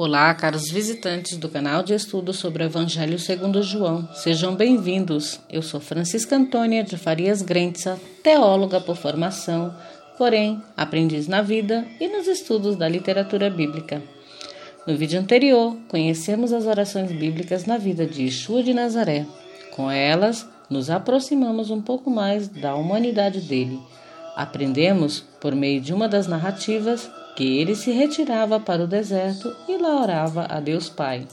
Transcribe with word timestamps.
Olá, 0.00 0.32
caros 0.32 0.70
visitantes 0.70 1.36
do 1.36 1.48
canal 1.48 1.82
de 1.82 1.92
estudo 1.92 2.32
sobre 2.32 2.62
o 2.62 2.66
Evangelho 2.66 3.18
segundo 3.18 3.64
João. 3.64 4.08
Sejam 4.14 4.54
bem-vindos. 4.54 5.40
Eu 5.50 5.60
sou 5.60 5.80
Francisca 5.80 6.36
Antônia 6.36 6.84
de 6.84 6.96
Farias 6.96 7.42
Grentza, 7.42 7.98
teóloga 8.22 8.80
por 8.80 8.94
formação, 8.94 9.74
porém 10.16 10.62
aprendiz 10.76 11.26
na 11.26 11.42
vida 11.42 11.84
e 11.98 12.06
nos 12.06 12.28
estudos 12.28 12.76
da 12.76 12.88
literatura 12.88 13.50
bíblica. 13.50 14.00
No 14.86 14.96
vídeo 14.96 15.18
anterior, 15.18 15.76
conhecemos 15.88 16.52
as 16.52 16.64
orações 16.64 17.10
bíblicas 17.10 17.66
na 17.66 17.76
vida 17.76 18.06
de 18.06 18.22
Yeshua 18.22 18.62
de 18.62 18.72
Nazaré. 18.72 19.26
Com 19.74 19.90
elas, 19.90 20.48
nos 20.70 20.90
aproximamos 20.90 21.72
um 21.72 21.82
pouco 21.82 22.08
mais 22.08 22.46
da 22.46 22.76
humanidade 22.76 23.40
dele. 23.40 23.80
Aprendemos, 24.36 25.24
por 25.40 25.56
meio 25.56 25.80
de 25.80 25.92
uma 25.92 26.08
das 26.08 26.28
narrativas, 26.28 27.10
que 27.38 27.56
ele 27.56 27.76
se 27.76 27.92
retirava 27.92 28.58
para 28.58 28.82
o 28.82 28.86
deserto 28.88 29.54
e 29.68 29.76
lá 29.76 30.02
orava 30.02 30.44
a 30.50 30.58
Deus 30.58 30.88
Pai. 30.88 31.24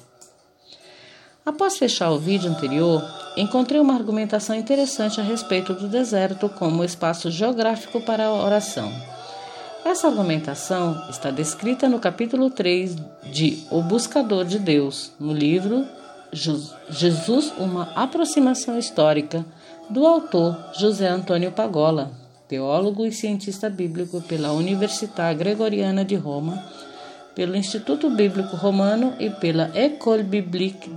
Após 1.43 1.79
fechar 1.79 2.11
o 2.11 2.19
vídeo 2.19 2.47
anterior, 2.47 3.03
encontrei 3.35 3.81
uma 3.81 3.95
argumentação 3.95 4.55
interessante 4.55 5.19
a 5.19 5.23
respeito 5.23 5.73
do 5.73 5.87
deserto 5.87 6.47
como 6.47 6.83
espaço 6.83 7.31
geográfico 7.31 7.99
para 8.01 8.27
a 8.27 8.33
oração. 8.33 8.93
Essa 9.83 10.07
argumentação 10.07 11.09
está 11.09 11.31
descrita 11.31 11.89
no 11.89 11.99
capítulo 11.99 12.51
3 12.51 12.97
de 13.23 13.63
O 13.71 13.81
Buscador 13.81 14.45
de 14.45 14.59
Deus, 14.59 15.11
no 15.19 15.33
livro 15.33 15.87
Jesus, 16.31 17.51
uma 17.57 17.91
aproximação 17.95 18.77
histórica, 18.77 19.43
do 19.89 20.05
autor 20.05 20.55
José 20.77 21.07
Antônio 21.07 21.51
Pagola 21.51 22.11
teólogo 22.47 23.05
e 23.05 23.11
cientista 23.11 23.69
bíblico 23.69 24.21
pela 24.21 24.51
Universidade 24.51 25.39
Gregoriana 25.39 26.05
de 26.05 26.15
Roma, 26.15 26.63
pelo 27.35 27.55
Instituto 27.55 28.09
Bíblico 28.09 28.55
Romano 28.55 29.13
e 29.19 29.29
pela 29.29 29.71
École 29.75 30.23
Biblique 30.23 30.89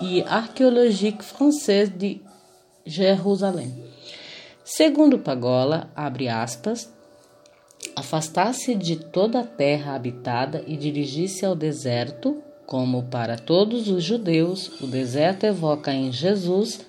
et 0.00 0.24
Archéologique 0.26 1.24
Française 1.24 1.90
de 1.90 2.20
Jerusalém. 2.86 3.72
Segundo 4.64 5.18
Pagola, 5.18 5.90
abre 5.94 6.28
aspas, 6.28 6.90
afastar-se 7.94 8.74
de 8.74 8.96
toda 8.96 9.40
a 9.40 9.44
terra 9.44 9.94
habitada 9.94 10.64
e 10.66 10.76
dirigir-se 10.76 11.44
ao 11.44 11.54
deserto, 11.54 12.42
como 12.66 13.02
para 13.04 13.36
todos 13.36 13.88
os 13.88 14.02
judeus, 14.02 14.80
o 14.80 14.86
deserto 14.86 15.44
evoca 15.44 15.92
em 15.92 16.10
Jesus 16.10 16.80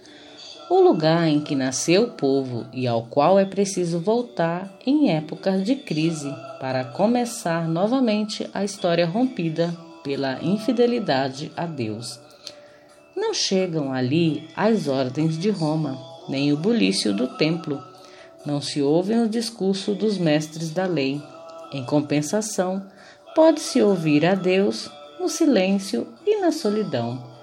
o 0.69 0.79
lugar 0.79 1.27
em 1.27 1.39
que 1.39 1.55
nasceu 1.55 2.03
o 2.03 2.11
povo 2.11 2.65
e 2.73 2.87
ao 2.87 3.03
qual 3.03 3.37
é 3.37 3.45
preciso 3.45 3.99
voltar 3.99 4.71
em 4.85 5.11
épocas 5.11 5.63
de 5.63 5.75
crise 5.75 6.33
para 6.59 6.83
começar 6.83 7.67
novamente 7.67 8.49
a 8.53 8.63
história 8.63 9.05
rompida 9.05 9.75
pela 10.03 10.41
infidelidade 10.41 11.51
a 11.55 11.65
Deus. 11.65 12.19
Não 13.15 13.33
chegam 13.33 13.93
ali 13.93 14.47
as 14.55 14.87
ordens 14.87 15.37
de 15.37 15.49
Roma, 15.49 15.97
nem 16.27 16.51
o 16.51 16.57
bulício 16.57 17.13
do 17.13 17.27
templo. 17.37 17.81
Não 18.45 18.59
se 18.59 18.81
ouvem 18.81 19.21
o 19.21 19.29
discurso 19.29 19.93
dos 19.93 20.17
mestres 20.17 20.71
da 20.71 20.85
lei. 20.85 21.21
Em 21.71 21.85
compensação, 21.85 22.83
pode-se 23.35 23.81
ouvir 23.81 24.25
a 24.25 24.35
Deus 24.35 24.89
no 25.19 25.29
silêncio 25.29 26.07
e 26.25 26.39
na 26.41 26.51
solidão 26.51 27.34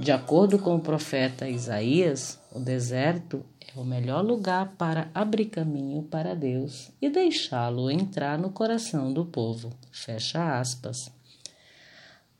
de 0.00 0.10
acordo 0.10 0.58
com 0.58 0.76
o 0.76 0.80
profeta 0.80 1.46
Isaías, 1.46 2.40
o 2.50 2.58
deserto 2.58 3.44
é 3.60 3.78
o 3.78 3.84
melhor 3.84 4.24
lugar 4.24 4.74
para 4.78 5.10
abrir 5.14 5.44
caminho 5.44 6.02
para 6.04 6.34
Deus 6.34 6.90
e 7.02 7.10
deixá-lo 7.10 7.90
entrar 7.90 8.38
no 8.38 8.48
coração 8.48 9.12
do 9.12 9.26
povo. 9.26 9.70
Fecha 9.92 10.58
aspas. 10.58 10.96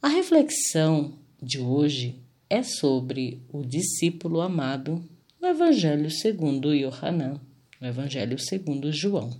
A 0.00 0.08
reflexão 0.08 1.12
de 1.40 1.58
hoje 1.58 2.18
é 2.48 2.62
sobre 2.62 3.42
o 3.52 3.62
discípulo 3.62 4.40
amado 4.40 5.04
no 5.38 5.46
Evangelho 5.46 6.10
segundo 6.10 6.74
Yohanan, 6.74 7.38
no 7.78 7.86
Evangelho 7.86 8.38
segundo 8.38 8.90
João. 8.90 9.36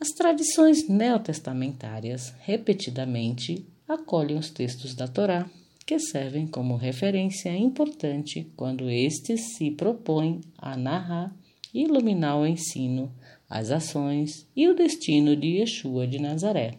As 0.00 0.08
tradições 0.08 0.88
neotestamentárias 0.88 2.32
repetidamente 2.40 3.66
acolhem 3.86 4.38
os 4.38 4.48
textos 4.48 4.94
da 4.94 5.06
Torá 5.06 5.46
que 5.90 5.98
servem 5.98 6.46
como 6.46 6.76
referência 6.76 7.50
importante 7.50 8.48
quando 8.54 8.88
este 8.88 9.36
se 9.36 9.72
propõe 9.72 10.40
a 10.56 10.76
narrar 10.76 11.34
e 11.74 11.82
iluminar 11.82 12.38
o 12.38 12.46
ensino, 12.46 13.12
as 13.48 13.72
ações 13.72 14.46
e 14.54 14.68
o 14.68 14.74
destino 14.76 15.34
de 15.34 15.58
Yeshua 15.58 16.06
de 16.06 16.20
Nazaré. 16.20 16.74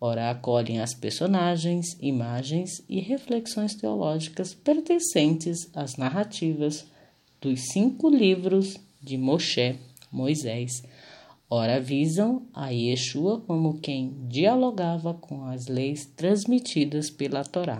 Ora, 0.00 0.28
acolhem 0.28 0.80
as 0.80 0.92
personagens, 0.92 1.96
imagens 2.00 2.82
e 2.88 2.98
reflexões 2.98 3.76
teológicas 3.76 4.54
pertencentes 4.54 5.70
às 5.72 5.96
narrativas 5.96 6.90
dos 7.40 7.60
cinco 7.68 8.10
livros 8.10 8.76
de 9.00 9.16
Moshe, 9.16 9.78
Moisés. 10.10 10.82
Ora, 11.48 11.78
visam 11.80 12.44
a 12.52 12.70
Yeshua 12.70 13.40
como 13.42 13.78
quem 13.78 14.26
dialogava 14.26 15.14
com 15.14 15.44
as 15.44 15.68
leis 15.68 16.06
transmitidas 16.06 17.08
pela 17.08 17.44
Torá. 17.44 17.78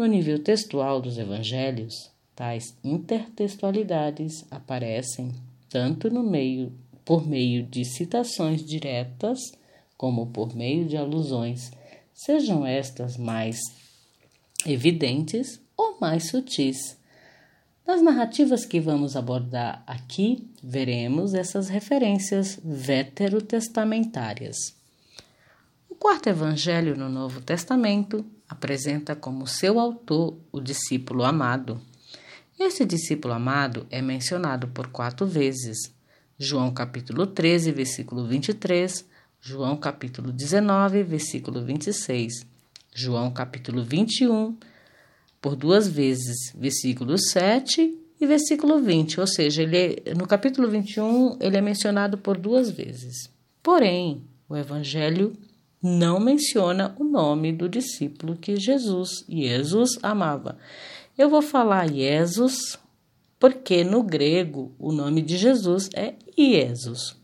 No 0.00 0.06
nível 0.06 0.38
textual 0.38 0.98
dos 0.98 1.18
evangelhos, 1.18 2.10
tais 2.34 2.74
intertextualidades 2.82 4.46
aparecem 4.50 5.34
tanto 5.68 6.08
no 6.08 6.22
meio 6.22 6.72
por 7.04 7.28
meio 7.28 7.62
de 7.62 7.84
citações 7.84 8.64
diretas 8.64 9.38
como 9.98 10.28
por 10.28 10.56
meio 10.56 10.86
de 10.86 10.96
alusões, 10.96 11.70
sejam 12.14 12.64
estas 12.64 13.18
mais 13.18 13.60
evidentes 14.64 15.60
ou 15.76 15.98
mais 16.00 16.30
sutis. 16.30 16.96
Nas 17.86 18.00
narrativas 18.00 18.64
que 18.64 18.80
vamos 18.80 19.16
abordar 19.16 19.84
aqui, 19.86 20.48
veremos 20.62 21.34
essas 21.34 21.68
referências 21.68 22.58
veterotestamentárias. 22.64 24.56
O 25.90 25.94
quarto 25.94 26.30
evangelho 26.30 26.96
no 26.96 27.10
Novo 27.10 27.42
Testamento 27.42 28.24
apresenta 28.50 29.14
como 29.14 29.46
seu 29.46 29.78
autor 29.78 30.36
o 30.50 30.60
discípulo 30.60 31.22
amado. 31.22 31.80
Esse 32.58 32.84
discípulo 32.84 33.32
amado 33.32 33.86
é 33.88 34.02
mencionado 34.02 34.66
por 34.66 34.88
quatro 34.88 35.24
vezes: 35.24 35.78
João 36.36 36.74
capítulo 36.74 37.28
13, 37.28 37.70
versículo 37.70 38.26
23, 38.26 39.06
João 39.40 39.76
capítulo 39.76 40.32
19, 40.32 41.04
versículo 41.04 41.64
26, 41.64 42.44
João 42.92 43.30
capítulo 43.30 43.84
21, 43.84 44.58
por 45.40 45.54
duas 45.54 45.86
vezes, 45.86 46.52
versículo 46.52 47.16
7 47.16 47.96
e 48.20 48.26
versículo 48.26 48.82
20, 48.82 49.20
ou 49.20 49.26
seja, 49.28 49.62
ele 49.62 50.02
é, 50.04 50.14
no 50.14 50.26
capítulo 50.26 50.68
21 50.68 51.38
ele 51.40 51.56
é 51.56 51.60
mencionado 51.60 52.18
por 52.18 52.36
duas 52.36 52.68
vezes. 52.68 53.30
Porém, 53.62 54.24
o 54.48 54.56
evangelho 54.56 55.32
não 55.82 56.20
menciona 56.20 56.94
o 56.98 57.04
nome 57.04 57.52
do 57.52 57.68
discípulo 57.68 58.36
que 58.36 58.56
Jesus, 58.56 59.24
Jesus 59.28 59.98
amava. 60.02 60.58
Eu 61.16 61.30
vou 61.30 61.42
falar 61.42 61.90
Jesus 61.90 62.78
porque 63.38 63.82
no 63.82 64.02
grego 64.02 64.74
o 64.78 64.92
nome 64.92 65.22
de 65.22 65.38
Jesus 65.38 65.88
é 65.94 66.14
Jesus. 66.36 67.16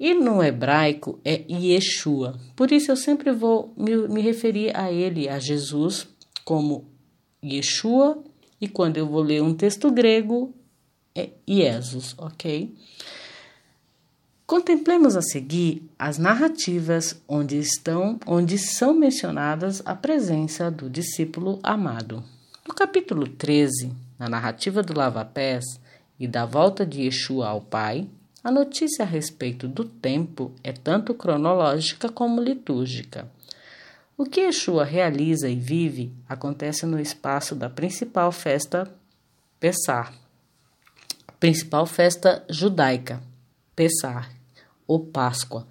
E 0.00 0.14
no 0.14 0.42
hebraico 0.42 1.20
é 1.24 1.44
Yeshua. 1.48 2.40
Por 2.56 2.72
isso 2.72 2.90
eu 2.90 2.96
sempre 2.96 3.30
vou 3.30 3.72
me, 3.76 4.08
me 4.08 4.20
referir 4.20 4.74
a 4.76 4.90
ele, 4.90 5.28
a 5.28 5.38
Jesus, 5.38 6.08
como 6.44 6.90
Yeshua. 7.44 8.22
E 8.60 8.66
quando 8.66 8.96
eu 8.96 9.06
vou 9.06 9.22
ler 9.22 9.42
um 9.42 9.54
texto 9.54 9.90
grego, 9.90 10.54
é 11.14 11.30
Jesus, 11.46 12.14
ok? 12.18 12.74
Contemplemos 14.54 15.16
a 15.16 15.20
seguir 15.20 15.82
as 15.98 16.16
narrativas 16.16 17.20
onde 17.26 17.58
estão, 17.58 18.20
onde 18.24 18.56
são 18.56 18.94
mencionadas 18.94 19.82
a 19.84 19.96
presença 19.96 20.70
do 20.70 20.88
discípulo 20.88 21.58
amado. 21.60 22.22
No 22.64 22.72
capítulo 22.72 23.26
13, 23.26 23.90
na 24.16 24.28
narrativa 24.28 24.80
do 24.80 24.96
lava-pés 24.96 25.64
e 26.20 26.28
da 26.28 26.46
volta 26.46 26.86
de 26.86 27.02
Yeshua 27.02 27.48
ao 27.48 27.62
Pai, 27.62 28.06
a 28.44 28.50
notícia 28.52 29.04
a 29.04 29.08
respeito 29.08 29.66
do 29.66 29.84
tempo 29.84 30.52
é 30.62 30.70
tanto 30.70 31.14
cronológica 31.14 32.08
como 32.08 32.40
litúrgica. 32.40 33.28
O 34.16 34.24
que 34.24 34.42
Yeshua 34.42 34.84
realiza 34.84 35.48
e 35.48 35.56
vive 35.56 36.12
acontece 36.28 36.86
no 36.86 37.00
espaço 37.00 37.56
da 37.56 37.68
principal 37.68 38.30
festa 38.30 38.88
Pessar, 39.58 40.14
principal 41.40 41.86
festa 41.86 42.44
judaica, 42.48 43.20
Pessar, 43.74 44.30
ou 44.86 45.00
Páscoa. 45.00 45.66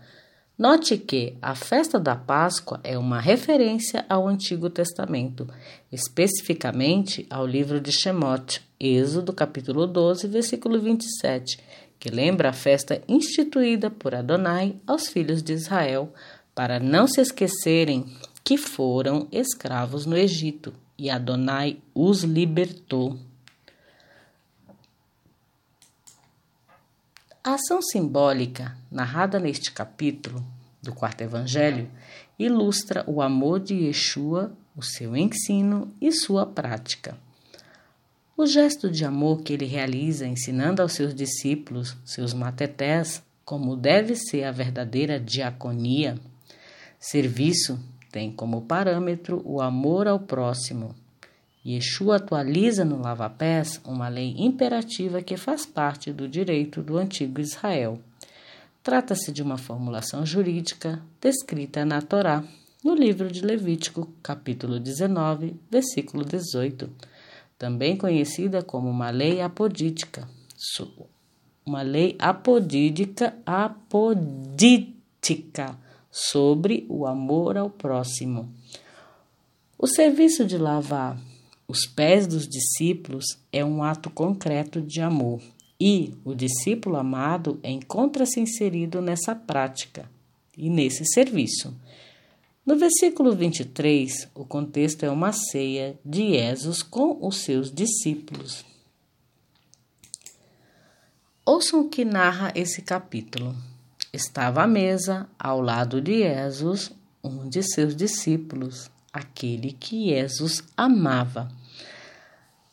Note 0.58 0.98
que 0.98 1.36
a 1.42 1.56
festa 1.56 2.00
da 2.00 2.16
Páscoa 2.16 2.80
é 2.84 2.98
uma 2.98 3.20
referência 3.20 4.06
ao 4.08 4.28
Antigo 4.28 4.70
Testamento, 4.70 5.48
especificamente 5.92 7.26
ao 7.30 7.46
livro 7.46 7.82
de 7.82 7.92
Shemot, 7.92 8.62
Êxodo 8.80 9.34
capítulo 9.34 9.88
12, 9.88 10.28
versículo 10.28 10.80
27, 10.80 11.60
que 12.00 12.10
lembra 12.10 12.50
a 12.50 12.54
festa 12.54 13.02
instituída 13.08 13.90
por 13.90 14.14
Adonai 14.14 14.76
aos 14.86 15.08
filhos 15.08 15.42
de 15.42 15.54
Israel 15.54 16.14
para 16.54 16.80
não 16.80 17.08
se 17.08 17.20
esquecerem 17.20 18.06
que 18.44 18.58
foram 18.58 19.28
escravos 19.32 20.06
no 20.06 20.16
Egito 20.16 20.74
e 20.98 21.10
Adonai 21.10 21.78
os 21.94 22.24
libertou. 22.24 23.18
A 27.46 27.56
ação 27.56 27.82
simbólica 27.82 28.74
narrada 28.90 29.38
neste 29.38 29.70
capítulo 29.70 30.42
do 30.82 30.94
quarto 30.94 31.20
evangelho 31.20 31.92
ilustra 32.40 33.04
o 33.06 33.22
amor 33.22 33.60
de 33.60 33.74
Yeshua, 33.74 34.56
o 34.74 34.82
seu 34.82 35.14
ensino 35.18 35.94
e 36.00 36.10
sua 36.14 36.46
prática. 36.46 37.18
O 38.38 38.46
gesto 38.46 38.90
de 38.90 39.04
amor 39.04 39.42
que 39.42 39.52
ele 39.52 39.66
realiza 39.66 40.26
ensinando 40.26 40.82
aos 40.82 40.94
seus 40.94 41.14
discípulos, 41.14 41.98
seus 42.06 42.34
matetés, 42.34 43.22
como 43.44 43.76
deve 43.76 44.16
ser 44.16 44.46
a 44.46 44.52
verdadeira 44.52 45.20
diaconia, 45.20 46.18
serviço 46.98 47.78
tem 48.10 48.32
como 48.32 48.62
parâmetro 48.62 49.42
o 49.44 49.60
amor 49.60 50.08
ao 50.08 50.18
próximo. 50.18 50.96
Yeshua 51.66 52.18
atualiza 52.18 52.84
no 52.84 53.02
lava-pés 53.02 53.80
uma 53.86 54.10
lei 54.10 54.36
imperativa 54.38 55.22
que 55.22 55.38
faz 55.38 55.66
parte 55.66 56.12
do 56.12 56.28
direito 56.28 56.82
do 56.82 56.98
antigo 56.98 57.40
Israel. 57.40 58.00
Trata-se 58.82 59.32
de 59.32 59.42
uma 59.42 59.58
formulação 59.58 60.26
jurídica 60.26 61.02
descrita 61.22 61.86
na 61.86 62.02
Torá, 62.02 62.44
no 62.84 62.94
livro 62.94 63.32
de 63.32 63.42
Levítico, 63.42 64.10
capítulo 64.22 64.78
19, 64.80 65.56
versículo 65.72 66.26
18 66.26 66.90
também 67.64 67.96
conhecida 67.96 68.62
como 68.62 68.90
uma 68.90 69.10
lei 69.10 69.40
apodítica. 69.40 70.28
Uma 71.66 71.82
lei 71.82 72.18
apodídica, 72.20 73.34
apodítica 73.46 74.60
sobre 76.12 76.86
o 76.90 77.08
amor 77.08 77.56
ao 77.58 77.70
próximo. 77.70 78.54
O 79.78 79.88
serviço 79.88 80.46
de 80.46 80.58
lavar 80.58 81.18
os 81.68 81.86
pés 81.86 82.28
dos 82.28 82.48
discípulos 82.48 83.26
é 83.52 83.64
um 83.64 83.84
ato 83.84 84.10
concreto 84.10 84.82
de 84.82 85.02
amor 85.02 85.42
e 85.80 86.14
o 86.24 86.34
discípulo 86.34 86.98
amado 86.98 87.60
encontra-se 87.64 88.40
inserido 88.40 89.02
nessa 89.02 89.36
prática 89.36 90.10
e 90.58 90.70
nesse 90.70 91.06
serviço. 91.06 91.74
No 92.66 92.78
versículo 92.78 93.36
23, 93.36 94.30
o 94.34 94.46
contexto 94.46 95.04
é 95.04 95.10
uma 95.10 95.34
ceia 95.34 96.00
de 96.06 96.32
Jesus 96.32 96.82
com 96.82 97.18
os 97.26 97.38
seus 97.38 97.70
discípulos. 97.70 98.64
Ouçam 101.46 101.82
o 101.82 101.90
que 101.90 102.06
narra 102.06 102.54
esse 102.56 102.82
capítulo. 102.82 103.54
Estava 104.14 104.64
à 104.64 104.68
mesa, 104.68 105.28
ao 105.38 105.60
lado 105.60 106.00
de 106.00 106.20
Jesus, 106.20 106.92
um 107.22 107.50
de 107.50 107.62
seus 107.62 107.94
discípulos, 107.94 108.90
aquele 109.14 109.72
que 109.72 110.10
Jesus 110.10 110.64
amava. 110.76 111.52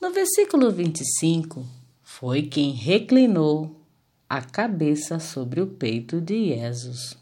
No 0.01 0.11
versículo 0.11 0.73
25, 0.73 1.67
foi 2.03 2.43
quem 2.43 2.73
reclinou 2.73 3.77
a 4.27 4.41
cabeça 4.41 5.19
sobre 5.19 5.61
o 5.61 5.67
peito 5.67 6.21
de 6.21 6.55
Jesus. 6.55 7.19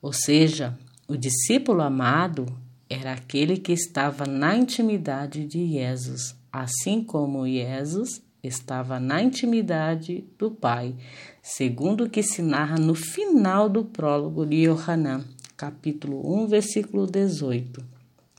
Ou 0.00 0.12
seja, 0.12 0.78
o 1.06 1.16
discípulo 1.16 1.82
amado 1.82 2.46
era 2.88 3.12
aquele 3.12 3.58
que 3.58 3.72
estava 3.72 4.24
na 4.24 4.56
intimidade 4.56 5.44
de 5.44 5.72
Jesus, 5.72 6.34
assim 6.50 7.04
como 7.04 7.46
Jesus 7.46 8.22
estava 8.42 8.98
na 8.98 9.22
intimidade 9.22 10.24
do 10.38 10.50
Pai, 10.50 10.94
segundo 11.42 12.04
o 12.04 12.10
que 12.10 12.22
se 12.22 12.40
narra 12.40 12.78
no 12.78 12.94
final 12.94 13.68
do 13.68 13.84
prólogo 13.84 14.46
de 14.46 14.64
Yohanan, 14.64 15.24
capítulo 15.56 16.42
1, 16.42 16.46
versículo 16.46 17.06
18. 17.06 17.89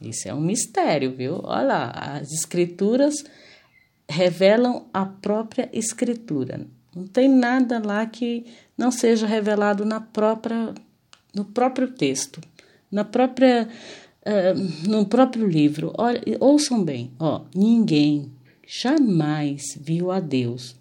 Isso 0.01 0.27
é 0.27 0.33
um 0.33 0.41
mistério, 0.41 1.15
viu? 1.15 1.39
Olha 1.43 1.85
as 1.85 2.31
escrituras 2.31 3.23
revelam 4.09 4.87
a 4.93 5.05
própria 5.05 5.69
escritura. 5.71 6.67
Não 6.95 7.07
tem 7.07 7.29
nada 7.29 7.81
lá 7.83 8.05
que 8.05 8.45
não 8.77 8.91
seja 8.91 9.25
revelado 9.25 9.85
na 9.85 10.01
própria 10.01 10.73
no 11.33 11.45
próprio 11.45 11.89
texto 11.89 12.41
na 12.91 13.05
própria 13.05 13.67
uh, 14.25 14.89
no 14.89 15.05
próprio 15.05 15.47
livro. 15.47 15.93
Olha, 15.97 16.21
ouçam 16.39 16.83
bem, 16.83 17.11
ó, 17.17 17.45
ninguém 17.55 18.31
jamais 18.67 19.77
viu 19.79 20.11
a 20.11 20.19
Deus. 20.19 20.75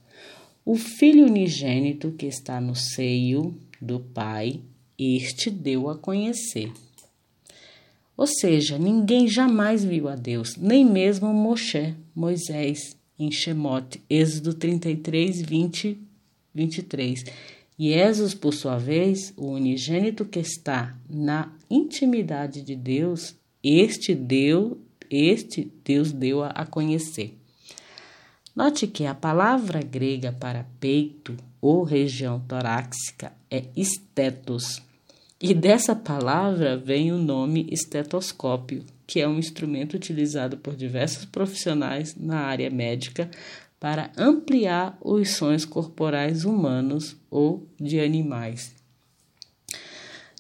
O 0.65 0.77
Filho 0.77 1.27
unigênito 1.27 2.11
que 2.13 2.27
está 2.27 2.61
no 2.61 2.75
seio 2.75 3.57
do 3.81 4.01
Pai, 4.01 4.61
este 4.99 5.51
deu 5.51 5.89
a 5.89 5.97
conhecer. 5.97 6.73
Ou 8.21 8.27
seja, 8.27 8.77
ninguém 8.77 9.27
jamais 9.27 9.83
viu 9.83 10.07
a 10.07 10.15
Deus, 10.15 10.55
nem 10.55 10.85
mesmo 10.85 11.33
Moshe, 11.33 11.97
Moisés, 12.15 12.95
em 13.19 13.33
Shemote, 13.33 14.03
Êxodo 14.11 14.53
33, 14.53 15.41
20, 15.41 15.99
23. 16.55 17.25
Jesus, 17.79 18.35
por 18.35 18.53
sua 18.53 18.77
vez, 18.77 19.33
o 19.39 19.47
unigênito 19.53 20.27
que 20.27 20.39
está 20.39 20.95
na 21.09 21.51
intimidade 21.71 22.61
de 22.61 22.77
Deus, 22.77 23.35
este 23.65 24.15
deu, 24.15 24.79
este 25.09 25.73
Deus 25.83 26.13
deu 26.13 26.45
a 26.45 26.67
conhecer. 26.67 27.39
Note 28.55 28.87
que 28.87 29.07
a 29.07 29.15
palavra 29.15 29.81
grega 29.81 30.31
para 30.31 30.67
peito 30.79 31.35
ou 31.59 31.85
região 31.85 32.39
torácica 32.39 33.33
é 33.51 33.65
estetos, 33.75 34.83
e 35.41 35.55
dessa 35.55 35.97
palavra 35.97 36.77
vem 36.77 37.13
o 37.13 37.19
nome 37.19 37.67
estetoscópio, 37.71 38.85
que 39.07 39.21
é 39.21 39.27
um 39.27 39.39
instrumento 39.39 39.95
utilizado 39.95 40.59
por 40.59 40.77
diversos 40.77 41.25
profissionais 41.25 42.15
na 42.15 42.41
área 42.41 42.69
médica 42.69 43.31
para 43.81 44.13
ampliar 44.19 44.99
os 45.01 45.31
sons 45.31 45.65
corporais 45.65 46.45
humanos 46.45 47.17
ou 47.31 47.67
de 47.81 47.99
animais. 47.99 48.75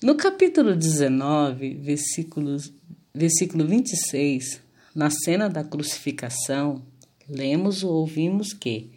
No 0.02 0.14
capítulo 0.14 0.76
19, 0.76 1.75
versículos, 1.75 2.70
versículo 3.14 3.67
26, 3.67 4.61
na 4.94 5.08
cena 5.08 5.49
da 5.49 5.64
crucificação, 5.64 6.82
lemos 7.26 7.82
ou 7.82 7.93
ouvimos 7.94 8.52
que 8.52 8.91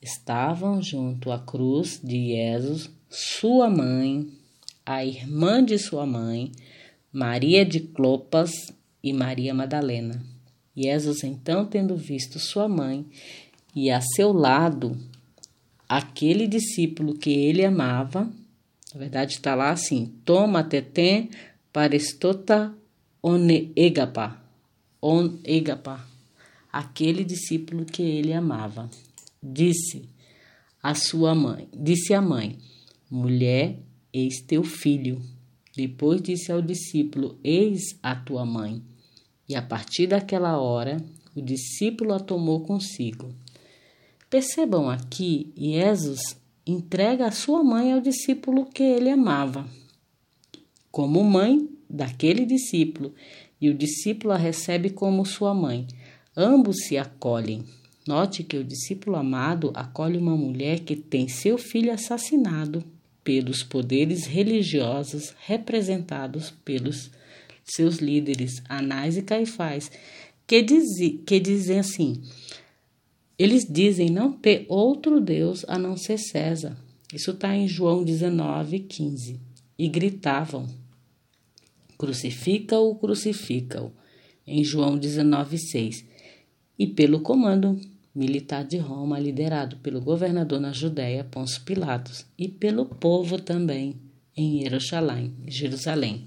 estavam 0.00 0.82
junto 0.82 1.30
à 1.30 1.38
cruz 1.38 2.00
de 2.02 2.28
Jesus 2.28 2.90
sua 3.10 3.68
mãe, 3.68 4.30
a 4.90 5.04
irmã 5.04 5.64
de 5.64 5.78
sua 5.78 6.04
mãe, 6.04 6.50
Maria 7.12 7.64
de 7.64 7.78
Clopas 7.78 8.50
e 9.00 9.12
Maria 9.12 9.54
Madalena. 9.54 10.20
Jesus, 10.76 11.22
então, 11.22 11.64
tendo 11.64 11.94
visto 11.96 12.40
sua 12.40 12.68
mãe 12.68 13.06
e 13.72 13.88
a 13.88 14.00
seu 14.00 14.32
lado 14.32 14.98
aquele 15.88 16.48
discípulo 16.48 17.14
que 17.14 17.30
ele 17.30 17.64
amava. 17.64 18.28
Na 18.92 18.98
verdade, 18.98 19.34
está 19.34 19.54
lá 19.54 19.70
assim: 19.70 20.12
toma 20.24 20.64
tetem 20.64 21.30
parestota 21.72 22.74
onegapa. 23.22 24.42
Onegapa. 25.00 26.04
Aquele 26.72 27.22
discípulo 27.22 27.84
que 27.84 28.02
ele 28.02 28.32
amava. 28.32 28.90
Disse 29.40 30.08
a 30.82 30.96
sua 30.96 31.32
mãe, 31.32 31.68
disse 31.72 32.12
a 32.12 32.20
mãe: 32.20 32.58
Mulher, 33.08 33.78
eis 34.12 34.40
teu 34.40 34.62
filho. 34.62 35.20
Depois 35.76 36.20
disse 36.20 36.50
ao 36.50 36.60
discípulo: 36.60 37.38
Eis 37.42 37.98
a 38.02 38.14
tua 38.14 38.44
mãe. 38.44 38.82
E 39.48 39.54
a 39.54 39.62
partir 39.62 40.06
daquela 40.06 40.60
hora, 40.60 40.96
o 41.34 41.40
discípulo 41.40 42.12
a 42.12 42.20
tomou 42.20 42.60
consigo. 42.60 43.34
Percebam 44.28 44.88
aqui, 44.88 45.52
Jesus 45.56 46.36
entrega 46.66 47.26
a 47.26 47.32
sua 47.32 47.64
mãe 47.64 47.92
ao 47.92 48.00
discípulo 48.00 48.66
que 48.66 48.82
ele 48.82 49.10
amava, 49.10 49.66
como 50.90 51.24
mãe 51.24 51.68
daquele 51.88 52.44
discípulo, 52.44 53.12
e 53.60 53.68
o 53.68 53.74
discípulo 53.74 54.32
a 54.32 54.36
recebe 54.36 54.90
como 54.90 55.26
sua 55.26 55.52
mãe. 55.52 55.86
Ambos 56.36 56.84
se 56.86 56.96
acolhem. 56.96 57.64
Note 58.06 58.44
que 58.44 58.56
o 58.56 58.64
discípulo 58.64 59.16
amado 59.16 59.72
acolhe 59.74 60.16
uma 60.16 60.36
mulher 60.36 60.80
que 60.80 60.94
tem 60.94 61.28
seu 61.28 61.58
filho 61.58 61.92
assassinado 61.92 62.84
pelos 63.22 63.62
poderes 63.62 64.26
religiosos 64.26 65.34
representados 65.46 66.50
pelos 66.64 67.10
seus 67.64 67.96
líderes, 67.96 68.62
Anás 68.68 69.16
e 69.16 69.22
Caifás, 69.22 69.90
que, 70.46 70.62
que 71.26 71.38
dizem 71.38 71.78
assim: 71.78 72.22
eles 73.40 73.64
dizem 73.64 74.10
não 74.10 74.32
ter 74.32 74.66
outro 74.68 75.18
Deus 75.18 75.64
a 75.66 75.78
não 75.78 75.96
ser 75.96 76.18
César. 76.18 76.76
Isso 77.10 77.30
está 77.30 77.56
em 77.56 77.66
João 77.66 78.04
19, 78.04 78.80
15. 78.80 79.40
E 79.78 79.88
gritavam: 79.88 80.66
Crucifica-o, 81.96 82.94
crucifica-o. 82.96 83.92
Em 84.46 84.62
João 84.62 84.98
19, 84.98 85.56
6. 85.56 86.04
E 86.78 86.86
pelo 86.86 87.20
comando 87.20 87.80
militar 88.14 88.64
de 88.64 88.76
Roma, 88.76 89.18
liderado 89.18 89.76
pelo 89.76 90.00
governador 90.00 90.60
na 90.60 90.72
Judéia, 90.72 91.24
Pôncio 91.24 91.62
Pilatos, 91.62 92.26
e 92.36 92.48
pelo 92.48 92.86
povo 92.86 93.38
também 93.40 93.96
em 94.36 94.62
Jerusalém. 94.62 95.32
Jerusalém. 95.46 96.24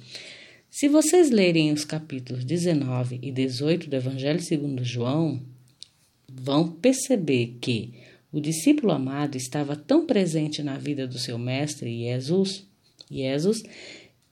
Se 0.69 0.87
vocês 0.87 1.29
lerem 1.29 1.71
os 1.71 1.85
capítulos 1.85 2.43
19 2.43 3.19
e 3.21 3.31
18 3.31 3.89
do 3.89 3.95
Evangelho 3.95 4.41
segundo 4.41 4.83
João, 4.83 5.41
vão 6.27 6.67
perceber 6.67 7.57
que 7.61 7.93
o 8.31 8.39
discípulo 8.39 8.91
amado 8.91 9.35
estava 9.35 9.75
tão 9.75 10.07
presente 10.07 10.63
na 10.63 10.77
vida 10.77 11.05
do 11.05 11.19
seu 11.19 11.37
mestre 11.37 11.99
Jesus, 11.99 12.65
Jesus, 13.11 13.63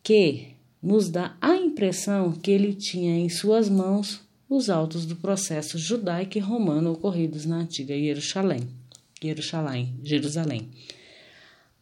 que 0.01 0.47
nos 0.81 1.09
dá 1.09 1.37
a 1.39 1.55
impressão 1.55 2.31
que 2.31 2.49
ele 2.49 2.73
tinha 2.73 3.15
em 3.15 3.29
suas 3.29 3.69
mãos 3.69 4.19
os 4.51 4.69
autos 4.69 5.05
do 5.05 5.15
processo 5.15 5.77
judaico 5.77 6.37
e 6.37 6.41
romano 6.41 6.91
ocorridos 6.91 7.45
na 7.45 7.59
antiga 7.59 7.97
Jerusalém. 7.97 8.67
Jerusalém, 9.23 9.95
Jerusalém. 10.03 10.69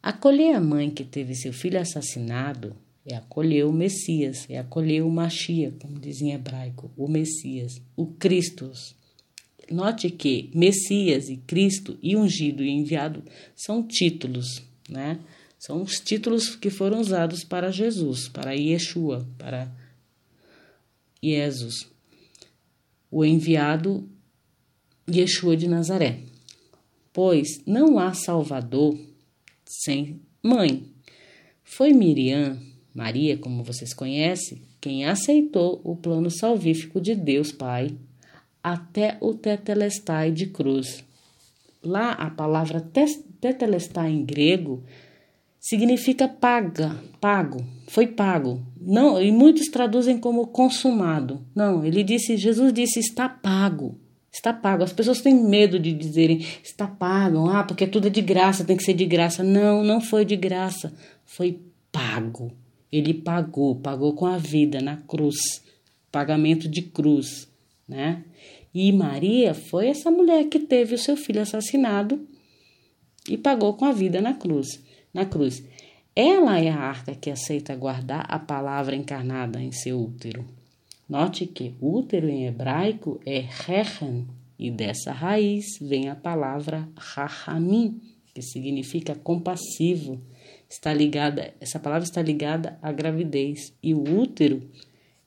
Acolher 0.00 0.54
a 0.54 0.60
mãe 0.60 0.88
que 0.88 1.02
teve 1.02 1.34
seu 1.34 1.52
filho 1.52 1.80
assassinado 1.80 2.76
é 3.04 3.16
acolher 3.16 3.66
o 3.66 3.72
Messias, 3.72 4.46
é 4.48 4.56
acolher 4.56 5.02
o 5.02 5.10
Machia, 5.10 5.74
como 5.80 5.98
diz 5.98 6.22
em 6.22 6.30
hebraico, 6.30 6.92
o 6.96 7.08
Messias, 7.08 7.82
o 7.96 8.06
Cristo. 8.06 8.70
Note 9.68 10.08
que 10.08 10.48
Messias 10.54 11.28
e 11.28 11.38
Cristo 11.38 11.98
e 12.00 12.16
ungido 12.16 12.62
e 12.62 12.70
enviado 12.70 13.24
são 13.56 13.82
títulos, 13.82 14.62
né? 14.88 15.18
São 15.58 15.82
os 15.82 15.98
títulos 15.98 16.54
que 16.54 16.70
foram 16.70 17.00
usados 17.00 17.42
para 17.42 17.72
Jesus, 17.72 18.28
para 18.28 18.52
Yeshua, 18.52 19.28
para 19.36 19.70
Jesus, 21.20 21.89
o 23.10 23.24
enviado 23.24 24.08
Yeshua 25.08 25.56
de 25.56 25.66
Nazaré. 25.66 26.20
Pois 27.12 27.60
não 27.66 27.98
há 27.98 28.14
Salvador 28.14 28.96
sem 29.66 30.20
mãe. 30.42 30.84
Foi 31.64 31.92
Miriam 31.92 32.58
Maria, 32.94 33.36
como 33.38 33.62
vocês 33.62 33.94
conhecem, 33.94 34.62
quem 34.80 35.04
aceitou 35.04 35.80
o 35.84 35.94
plano 35.96 36.30
salvífico 36.30 37.00
de 37.00 37.14
Deus 37.14 37.52
Pai 37.52 37.96
até 38.62 39.16
o 39.20 39.34
tetelestai 39.34 40.30
de 40.30 40.46
cruz. 40.46 41.04
Lá 41.82 42.12
a 42.12 42.30
palavra 42.30 42.80
tetelestai 43.40 44.10
em 44.10 44.24
grego 44.24 44.82
significa 45.60 46.26
paga, 46.26 46.96
pago, 47.20 47.64
foi 47.86 48.06
pago. 48.06 48.62
Não, 48.80 49.22
e 49.22 49.30
muitos 49.30 49.68
traduzem 49.68 50.18
como 50.18 50.46
consumado. 50.46 51.44
Não, 51.54 51.84
ele 51.84 52.02
disse, 52.02 52.36
Jesus 52.36 52.72
disse 52.72 52.98
está 52.98 53.28
pago. 53.28 53.98
Está 54.32 54.52
pago. 54.52 54.84
As 54.84 54.92
pessoas 54.92 55.20
têm 55.20 55.34
medo 55.34 55.78
de 55.78 55.92
dizerem 55.92 56.44
está 56.62 56.86
pago, 56.86 57.48
ah, 57.48 57.64
porque 57.64 57.86
tudo 57.86 58.06
é 58.06 58.10
de 58.10 58.22
graça, 58.22 58.64
tem 58.64 58.76
que 58.76 58.84
ser 58.84 58.94
de 58.94 59.04
graça. 59.04 59.42
Não, 59.42 59.84
não 59.84 60.00
foi 60.00 60.24
de 60.24 60.36
graça, 60.36 60.92
foi 61.26 61.60
pago. 61.92 62.50
Ele 62.90 63.12
pagou, 63.12 63.76
pagou 63.76 64.14
com 64.14 64.26
a 64.26 64.38
vida 64.38 64.80
na 64.80 64.96
cruz, 64.96 65.62
pagamento 66.10 66.68
de 66.68 66.82
cruz, 66.82 67.48
né? 67.88 68.24
E 68.72 68.92
Maria 68.92 69.52
foi 69.52 69.88
essa 69.88 70.10
mulher 70.10 70.44
que 70.44 70.60
teve 70.60 70.94
o 70.94 70.98
seu 70.98 71.16
filho 71.16 71.40
assassinado 71.40 72.20
e 73.28 73.36
pagou 73.36 73.74
com 73.74 73.84
a 73.84 73.92
vida 73.92 74.20
na 74.20 74.34
cruz, 74.34 74.80
na 75.12 75.24
cruz. 75.24 75.64
Ela 76.14 76.58
é 76.58 76.68
a 76.68 76.78
arca 76.78 77.14
que 77.14 77.30
aceita 77.30 77.76
guardar 77.76 78.26
a 78.28 78.38
palavra 78.38 78.96
encarnada 78.96 79.60
em 79.60 79.72
seu 79.72 80.00
útero. 80.00 80.44
Note 81.08 81.46
que 81.46 81.74
útero 81.80 82.28
em 82.28 82.46
hebraico 82.46 83.20
é 83.24 83.40
rechen, 83.40 84.26
e 84.58 84.70
dessa 84.70 85.12
raiz 85.12 85.78
vem 85.80 86.08
a 86.08 86.14
palavra 86.14 86.88
rahamim, 86.96 88.00
que 88.34 88.42
significa 88.42 89.14
compassivo, 89.14 90.20
está 90.68 90.92
ligada, 90.92 91.52
essa 91.60 91.80
palavra 91.80 92.04
está 92.04 92.22
ligada 92.22 92.78
à 92.80 92.92
gravidez 92.92 93.74
e 93.82 93.92
o 93.94 94.02
útero 94.02 94.62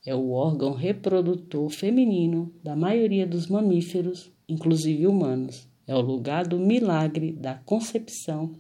é 0.06 0.14
o 0.14 0.32
órgão 0.32 0.74
reprodutor 0.74 1.70
feminino 1.70 2.54
da 2.64 2.76
maioria 2.76 3.26
dos 3.26 3.48
mamíferos, 3.48 4.32
inclusive 4.48 5.08
humanos. 5.08 5.68
É 5.88 5.96
o 5.96 6.02
lugar 6.02 6.46
do 6.46 6.60
milagre 6.60 7.32
da 7.32 7.56
concepção 7.56 8.54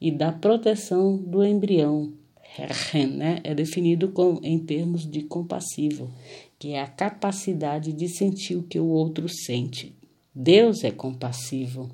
e 0.00 0.10
da 0.10 0.32
proteção 0.32 1.16
do 1.16 1.44
embrião. 1.44 2.12
Né? 3.16 3.40
É 3.44 3.54
definido 3.54 4.08
com, 4.08 4.40
em 4.42 4.58
termos 4.58 5.08
de 5.08 5.22
compassivo, 5.22 6.10
que 6.58 6.72
é 6.72 6.80
a 6.80 6.86
capacidade 6.86 7.92
de 7.92 8.08
sentir 8.08 8.56
o 8.56 8.62
que 8.62 8.78
o 8.78 8.86
outro 8.86 9.28
sente. 9.28 9.94
Deus 10.34 10.82
é 10.82 10.90
compassivo. 10.90 11.90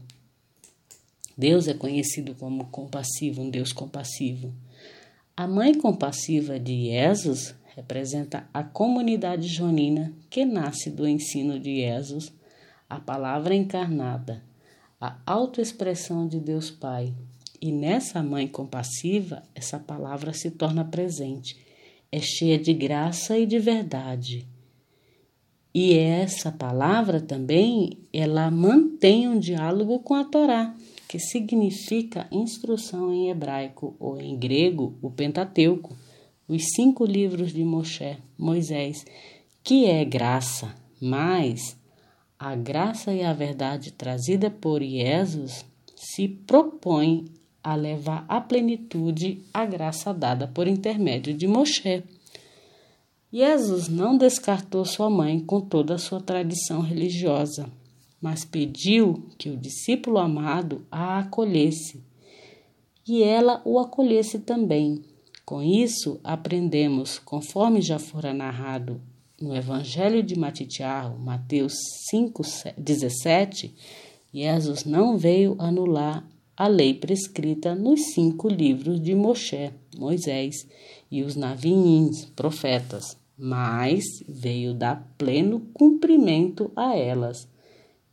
Deus 1.36 1.68
é 1.68 1.74
conhecido 1.74 2.34
como 2.34 2.64
compassivo, 2.66 3.42
um 3.42 3.50
Deus 3.50 3.72
compassivo. 3.72 4.52
A 5.36 5.46
mãe 5.46 5.74
compassiva 5.74 6.58
de 6.58 6.86
Jesus 6.86 7.54
representa 7.74 8.48
a 8.54 8.62
comunidade 8.62 9.46
jonina 9.46 10.14
que 10.30 10.46
nasce 10.46 10.90
do 10.90 11.06
ensino 11.06 11.60
de 11.60 11.76
Jesus, 11.76 12.32
a 12.88 12.98
palavra 12.98 13.54
encarnada, 13.54 14.42
a 14.98 15.18
autoexpressão 15.26 16.26
de 16.26 16.40
Deus 16.40 16.70
Pai. 16.70 17.12
E 17.60 17.72
nessa 17.72 18.22
mãe 18.22 18.46
compassiva, 18.46 19.42
essa 19.54 19.78
palavra 19.78 20.32
se 20.32 20.50
torna 20.50 20.84
presente, 20.84 21.56
é 22.10 22.20
cheia 22.20 22.58
de 22.58 22.72
graça 22.72 23.38
e 23.38 23.46
de 23.46 23.58
verdade. 23.58 24.46
E 25.74 25.94
essa 25.94 26.50
palavra 26.50 27.20
também, 27.20 27.98
ela 28.12 28.50
mantém 28.50 29.28
um 29.28 29.38
diálogo 29.38 29.98
com 30.00 30.14
a 30.14 30.24
Torá 30.24 30.74
que 31.08 31.18
significa 31.18 32.26
instrução 32.30 33.12
em 33.12 33.30
hebraico 33.30 33.94
ou 33.98 34.20
em 34.20 34.36
grego, 34.36 34.98
o 35.00 35.10
Pentateuco, 35.10 35.96
os 36.48 36.64
cinco 36.74 37.04
livros 37.04 37.52
de 37.52 37.64
Moshe, 37.64 38.18
Moisés, 38.36 39.04
que 39.62 39.86
é 39.86 40.04
graça, 40.04 40.74
mas 41.00 41.76
a 42.38 42.54
graça 42.54 43.12
e 43.12 43.22
a 43.22 43.32
verdade 43.32 43.92
trazida 43.92 44.50
por 44.50 44.82
Jesus 44.82 45.64
se 45.94 46.28
propõe 46.28 47.24
a 47.66 47.74
levar 47.74 48.24
à 48.28 48.40
plenitude 48.40 49.42
a 49.52 49.64
graça 49.66 50.12
dada 50.12 50.46
por 50.46 50.66
intermédio 50.66 51.34
de 51.34 51.46
Moshe. 51.46 52.04
Jesus 53.32 53.88
não 53.88 54.16
descartou 54.16 54.84
sua 54.84 55.10
mãe 55.10 55.40
com 55.40 55.60
toda 55.60 55.94
a 55.94 55.98
sua 55.98 56.20
tradição 56.20 56.80
religiosa 56.80 57.70
mas 58.20 58.44
pediu 58.44 59.28
que 59.38 59.50
o 59.50 59.56
discípulo 59.56 60.18
amado 60.18 60.84
a 60.90 61.20
acolhesse 61.20 62.02
e 63.06 63.22
ela 63.22 63.62
o 63.64 63.78
acolhesse 63.78 64.40
também. 64.40 65.04
Com 65.44 65.62
isso, 65.62 66.18
aprendemos, 66.24 67.20
conforme 67.20 67.80
já 67.80 67.98
fora 68.00 68.34
narrado 68.34 69.00
no 69.40 69.54
Evangelho 69.54 70.22
de 70.22 70.36
Matitiarro, 70.36 71.18
Mateus 71.18 71.74
5:17, 72.10 73.72
Jesus 74.34 74.84
não 74.84 75.16
veio 75.16 75.54
anular 75.58 76.26
a 76.56 76.66
lei 76.68 76.94
prescrita 76.94 77.74
nos 77.74 78.14
cinco 78.14 78.48
livros 78.48 79.00
de 79.00 79.14
Moshe, 79.14 79.72
Moisés 79.98 80.66
e 81.10 81.22
os 81.22 81.36
naviins, 81.36 82.24
profetas, 82.34 83.18
mas 83.36 84.04
veio 84.26 84.72
dar 84.72 85.14
pleno 85.18 85.60
cumprimento 85.74 86.72
a 86.74 86.96
elas. 86.96 87.46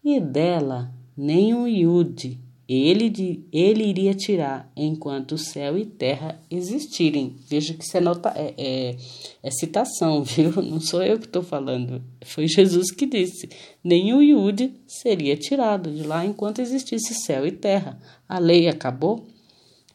E 0.04 0.20
dela 0.20 0.94
nem 1.16 1.54
um 1.54 1.66
iude 1.66 2.43
ele, 2.68 3.46
ele 3.52 3.84
iria 3.84 4.14
tirar 4.14 4.72
enquanto 4.76 5.38
céu 5.38 5.78
e 5.78 5.86
terra 5.86 6.40
existirem. 6.50 7.36
Veja 7.48 7.74
que 7.74 7.84
isso 7.84 7.98
é, 7.98 8.00
nota, 8.00 8.34
é, 8.36 8.54
é, 8.58 8.98
é 9.44 9.52
citação, 9.52 10.24
viu? 10.26 10.52
Não 10.62 10.80
sou 10.80 11.04
eu 11.04 11.20
que 11.20 11.26
estou 11.26 11.44
falando. 11.44 12.02
Foi 12.24 12.48
Jesus 12.48 12.92
que 12.92 13.06
disse: 13.06 13.50
nenhum 13.84 14.22
iude 14.22 14.74
seria 14.88 15.36
tirado 15.36 15.92
de 15.92 16.04
lá 16.04 16.26
enquanto 16.26 16.60
existisse 16.60 17.14
céu 17.14 17.46
e 17.46 17.52
terra. 17.52 18.00
A 18.28 18.40
lei 18.40 18.68
acabou? 18.68 19.28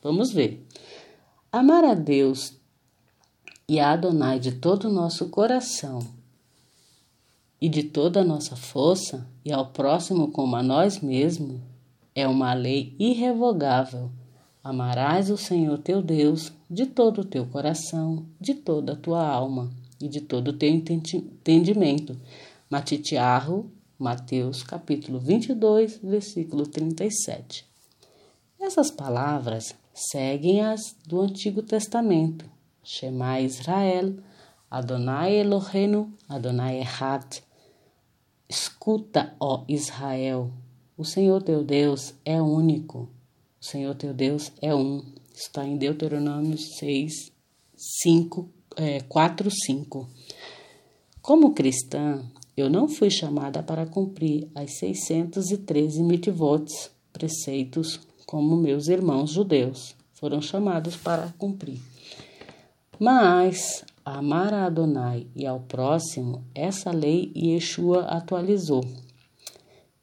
Vamos 0.03 0.31
ver. 0.31 0.65
Amar 1.51 1.85
a 1.85 1.95
Deus 1.95 2.53
e 3.69 3.81
a 3.81 3.93
Adonai 3.93 4.39
de 4.39 4.53
todo 4.53 4.89
o 4.89 4.93
nosso 4.93 5.29
coração 5.29 6.01
e 7.61 7.69
de 7.69 7.83
toda 7.83 8.21
a 8.21 8.25
nossa 8.25 8.55
força, 8.55 9.27
e 9.45 9.53
ao 9.53 9.67
próximo 9.67 10.31
como 10.31 10.55
a 10.57 10.63
nós 10.63 11.01
mesmos, 11.01 11.61
é 12.19 12.27
uma 12.27 12.53
lei 12.53 12.97
irrevogável. 12.99 14.11
Amarás 14.63 15.31
o 15.31 15.37
Senhor 15.37 15.79
teu 15.79 16.03
Deus 16.03 16.53
de 16.69 16.85
todo 16.85 17.21
o 17.21 17.25
teu 17.25 17.47
coração, 17.47 18.27
de 18.41 18.55
toda 18.55 18.95
a 18.95 18.97
tua 18.97 19.25
alma 19.25 19.71
e 20.01 20.09
de 20.09 20.21
todo 20.23 20.49
o 20.49 20.53
teu 20.53 20.69
entendimento. 20.69 22.21
Matitiarro, 22.69 23.71
Mateus 23.97 24.65
capítulo 24.65 25.21
22, 25.21 25.99
versículo 26.03 26.67
37. 26.67 27.65
Essas 28.61 28.91
palavras 28.91 29.77
seguem 29.95 30.61
as 30.61 30.97
do 31.07 31.21
Antigo 31.21 31.63
Testamento. 31.63 32.45
Shema 32.83 33.41
Israel, 33.41 34.17
Adonai 34.69 35.37
Eloheinu, 35.37 36.13
Adonai 36.29 36.81
Echad. 36.81 37.43
Escuta, 38.49 39.37
ó 39.39 39.63
Israel, 39.69 40.51
o 40.99 41.05
Senhor 41.05 41.41
teu 41.45 41.63
Deus 41.63 42.13
é 42.25 42.43
único. 42.43 43.09
O 43.61 43.65
Senhor 43.65 43.95
teu 43.95 44.13
Deus 44.13 44.51
é 44.61 44.75
um. 44.75 45.05
Está 45.33 45.65
em 45.65 45.77
Deuteronômio 45.77 46.59
6, 46.59 47.31
5 48.03 48.49
é, 48.77 49.01
4, 49.03 49.49
5. 49.49 50.09
Como 51.23 51.55
cristã, 51.55 52.21
eu 52.57 52.69
não 52.69 52.89
fui 52.89 53.11
chamada 53.11 53.63
para 53.63 53.87
cumprir 53.87 54.49
as 54.57 54.77
613 54.79 56.03
mitvotes, 56.03 56.91
preceitos, 57.13 58.01
como 58.27 58.57
meus 58.57 58.89
irmãos 58.89 59.31
judeus 59.31 59.95
foram 60.15 60.43
chamados 60.43 60.97
para 60.97 61.33
cumprir. 61.39 61.81
Mas 62.99 63.85
amar 64.05 64.53
a 64.53 64.67
Adonai 64.67 65.29
e 65.37 65.47
ao 65.47 65.61
próximo, 65.61 66.43
essa 66.53 66.91
lei 66.91 67.31
Yeshua 67.37 68.01
atualizou. 68.07 68.83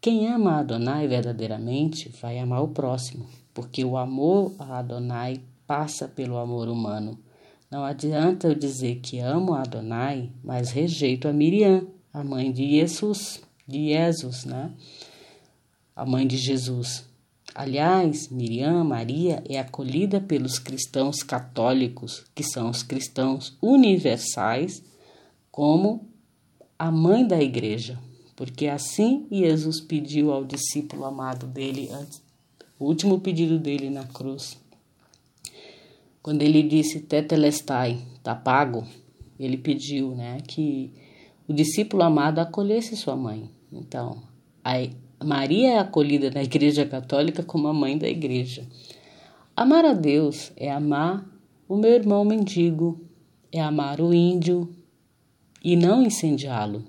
Quem 0.06 0.28
ama 0.28 0.60
Adonai 0.60 1.08
verdadeiramente 1.08 2.10
vai 2.22 2.38
amar 2.38 2.62
o 2.62 2.68
próximo, 2.68 3.26
porque 3.52 3.84
o 3.84 3.98
amor 3.98 4.54
a 4.60 4.78
Adonai 4.78 5.42
passa 5.66 6.08
pelo 6.08 6.38
amor 6.38 6.68
humano. 6.68 7.18
Não 7.72 7.84
adianta 7.84 8.48
eu 8.48 8.54
dizer 8.54 8.98
que 8.98 9.18
amo 9.18 9.56
Adonai, 9.56 10.30
mas 10.44 10.70
rejeito 10.70 11.28
a 11.28 11.34
Miriam, 11.34 11.88
a 12.14 12.24
mãe 12.24 12.52
de 12.52 12.70
Jesus, 12.70 13.42
de 13.68 13.88
Jesus, 13.88 14.46
né? 14.46 14.72
A 15.96 16.06
mãe 16.06 16.28
de 16.28 16.38
Jesus. 16.38 17.04
Aliás, 17.56 18.30
Miriam 18.30 18.84
Maria 18.84 19.44
é 19.50 19.58
acolhida 19.58 20.22
pelos 20.22 20.60
cristãos 20.60 21.24
católicos, 21.24 22.28
que 22.36 22.44
são 22.44 22.70
os 22.70 22.84
cristãos 22.84 23.58
universais, 23.60 24.84
como 25.50 26.08
a 26.78 26.92
mãe 26.92 27.26
da 27.26 27.42
igreja, 27.42 27.98
porque 28.36 28.68
assim 28.68 29.28
Jesus 29.32 29.80
pediu 29.80 30.32
ao 30.32 30.44
discípulo 30.44 31.06
amado 31.06 31.48
dele, 31.48 31.90
o 32.78 32.86
último 32.86 33.20
pedido 33.20 33.58
dele 33.58 33.90
na 33.90 34.04
cruz. 34.04 34.58
Quando 36.22 36.42
ele 36.42 36.64
disse 36.64 37.02
Tetelestai, 37.02 38.00
tá 38.24 38.34
pago, 38.34 38.86
ele 39.40 39.58
pediu 39.58 40.16
né, 40.16 40.40
que 40.48 40.92
o 41.48 41.54
discípulo 41.54 42.04
amado 42.04 42.40
acolhesse 42.40 42.98
sua 42.98 43.16
mãe. 43.16 43.50
Então, 43.72 44.24
Maria 45.24 45.74
é 45.74 45.80
acolhida 45.80 46.32
na 46.32 46.44
Igreja 46.44 46.86
Católica 46.86 47.44
como 47.44 47.68
a 47.68 47.74
mãe 47.74 47.98
da 47.98 48.08
Igreja. 48.08 48.68
Amar 49.56 49.86
a 49.86 49.94
Deus 49.94 50.52
é 50.58 50.72
amar 50.72 51.26
o 51.68 51.78
meu 51.78 51.92
irmão 51.92 52.26
mendigo, 52.26 53.02
é 53.52 53.62
amar 53.62 54.02
o 54.02 54.14
índio 54.14 54.70
e 55.64 55.76
não 55.76 56.04
incendiá-lo, 56.04 56.84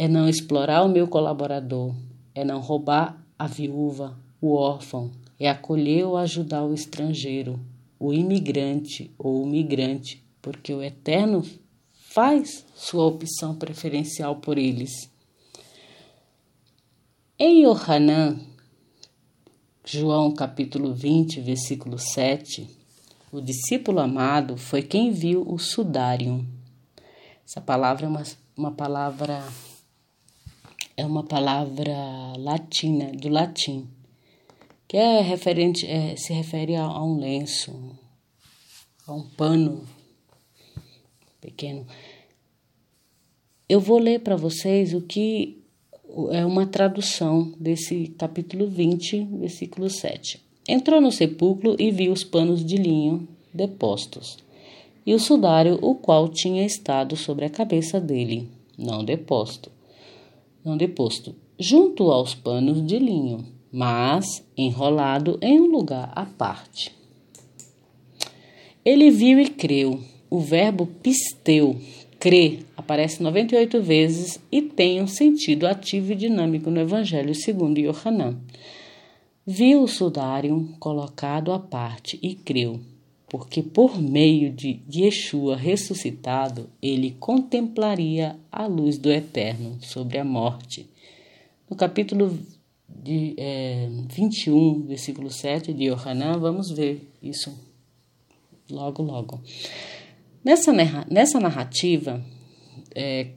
é 0.00 0.08
não 0.08 0.26
explorar 0.26 0.82
o 0.82 0.88
meu 0.88 1.06
colaborador, 1.06 1.94
é 2.34 2.42
não 2.42 2.58
roubar 2.58 3.22
a 3.38 3.46
viúva, 3.46 4.18
o 4.40 4.54
órfão, 4.54 5.10
é 5.38 5.46
acolher 5.46 6.06
ou 6.06 6.16
ajudar 6.16 6.64
o 6.64 6.72
estrangeiro, 6.72 7.60
o 7.98 8.10
imigrante 8.10 9.10
ou 9.18 9.42
o 9.42 9.46
migrante, 9.46 10.24
porque 10.40 10.72
o 10.72 10.82
Eterno 10.82 11.44
faz 11.92 12.64
sua 12.74 13.04
opção 13.04 13.54
preferencial 13.54 14.36
por 14.36 14.56
eles. 14.56 15.10
Em 17.38 17.64
Yohanan, 17.66 18.40
João 19.84 20.32
capítulo 20.32 20.94
20, 20.94 21.42
versículo 21.42 21.98
7, 21.98 22.66
o 23.30 23.38
discípulo 23.38 24.00
amado 24.00 24.56
foi 24.56 24.80
quem 24.80 25.12
viu 25.12 25.42
o 25.46 25.58
sudário. 25.58 26.42
Essa 27.46 27.60
palavra 27.60 28.06
é 28.06 28.08
uma, 28.08 28.22
uma 28.56 28.72
palavra 28.72 29.44
é 31.00 31.06
uma 31.06 31.22
palavra 31.22 31.94
latina, 32.36 33.10
do 33.12 33.30
latim, 33.30 33.88
que 34.86 34.98
é 34.98 35.22
referente, 35.22 35.86
é, 35.86 36.14
se 36.14 36.30
refere 36.34 36.76
a, 36.76 36.84
a 36.84 37.02
um 37.02 37.18
lenço, 37.18 37.74
a 39.06 39.14
um 39.14 39.22
pano 39.22 39.82
pequeno. 41.40 41.86
Eu 43.66 43.80
vou 43.80 43.98
ler 43.98 44.20
para 44.20 44.36
vocês 44.36 44.92
o 44.92 45.00
que 45.00 45.62
é 46.32 46.44
uma 46.44 46.66
tradução 46.66 47.54
desse 47.58 48.08
capítulo 48.18 48.66
20, 48.66 49.24
versículo 49.38 49.88
7. 49.88 50.38
Entrou 50.68 51.00
no 51.00 51.10
sepulcro 51.10 51.76
e 51.78 51.90
viu 51.90 52.12
os 52.12 52.24
panos 52.24 52.62
de 52.62 52.76
linho 52.76 53.26
depostos, 53.54 54.36
e 55.06 55.14
o 55.14 55.18
sudário, 55.18 55.78
o 55.80 55.94
qual 55.94 56.28
tinha 56.28 56.66
estado 56.66 57.16
sobre 57.16 57.46
a 57.46 57.50
cabeça 57.50 57.98
dele, 57.98 58.50
não 58.76 59.02
deposto, 59.02 59.72
não 60.64 60.76
deposto, 60.76 61.34
junto 61.58 62.10
aos 62.10 62.34
panos 62.34 62.84
de 62.86 62.98
linho, 62.98 63.44
mas 63.72 64.44
enrolado 64.56 65.38
em 65.40 65.60
um 65.60 65.66
lugar 65.66 66.12
à 66.14 66.24
parte. 66.24 66.92
Ele 68.84 69.10
viu 69.10 69.38
e 69.38 69.48
creu. 69.48 70.00
O 70.30 70.38
verbo 70.38 70.86
pisteu, 70.86 71.76
crer 72.18 72.64
aparece 72.76 73.22
98 73.22 73.80
vezes 73.82 74.40
e 74.50 74.62
tem 74.62 75.02
um 75.02 75.06
sentido 75.06 75.66
ativo 75.66 76.12
e 76.12 76.16
dinâmico 76.16 76.70
no 76.70 76.80
Evangelho 76.80 77.34
segundo 77.34 77.78
Yohanan. 77.78 78.36
Viu 79.46 79.82
o 79.82 79.88
sudário 79.88 80.68
colocado 80.78 81.52
à 81.52 81.58
parte 81.58 82.18
e 82.22 82.34
creu, 82.34 82.80
porque 83.30 83.62
por 83.62 84.02
meio 84.02 84.52
de 84.52 84.80
Yeshua 84.92 85.56
ressuscitado, 85.56 86.68
ele 86.82 87.12
contemplaria 87.20 88.36
a 88.50 88.66
luz 88.66 88.98
do 88.98 89.08
Eterno 89.08 89.78
sobre 89.80 90.18
a 90.18 90.24
morte. 90.24 90.90
No 91.70 91.76
capítulo 91.76 92.36
de, 92.88 93.34
é, 93.38 93.88
21, 94.08 94.82
versículo 94.82 95.30
7 95.30 95.72
de 95.72 95.84
Yohanan, 95.84 96.40
vamos 96.40 96.72
ver 96.72 97.08
isso 97.22 97.56
logo, 98.68 99.00
logo. 99.00 99.40
Nessa, 100.44 100.72
nessa 101.08 101.38
narrativa, 101.38 102.20
é, 102.92 103.28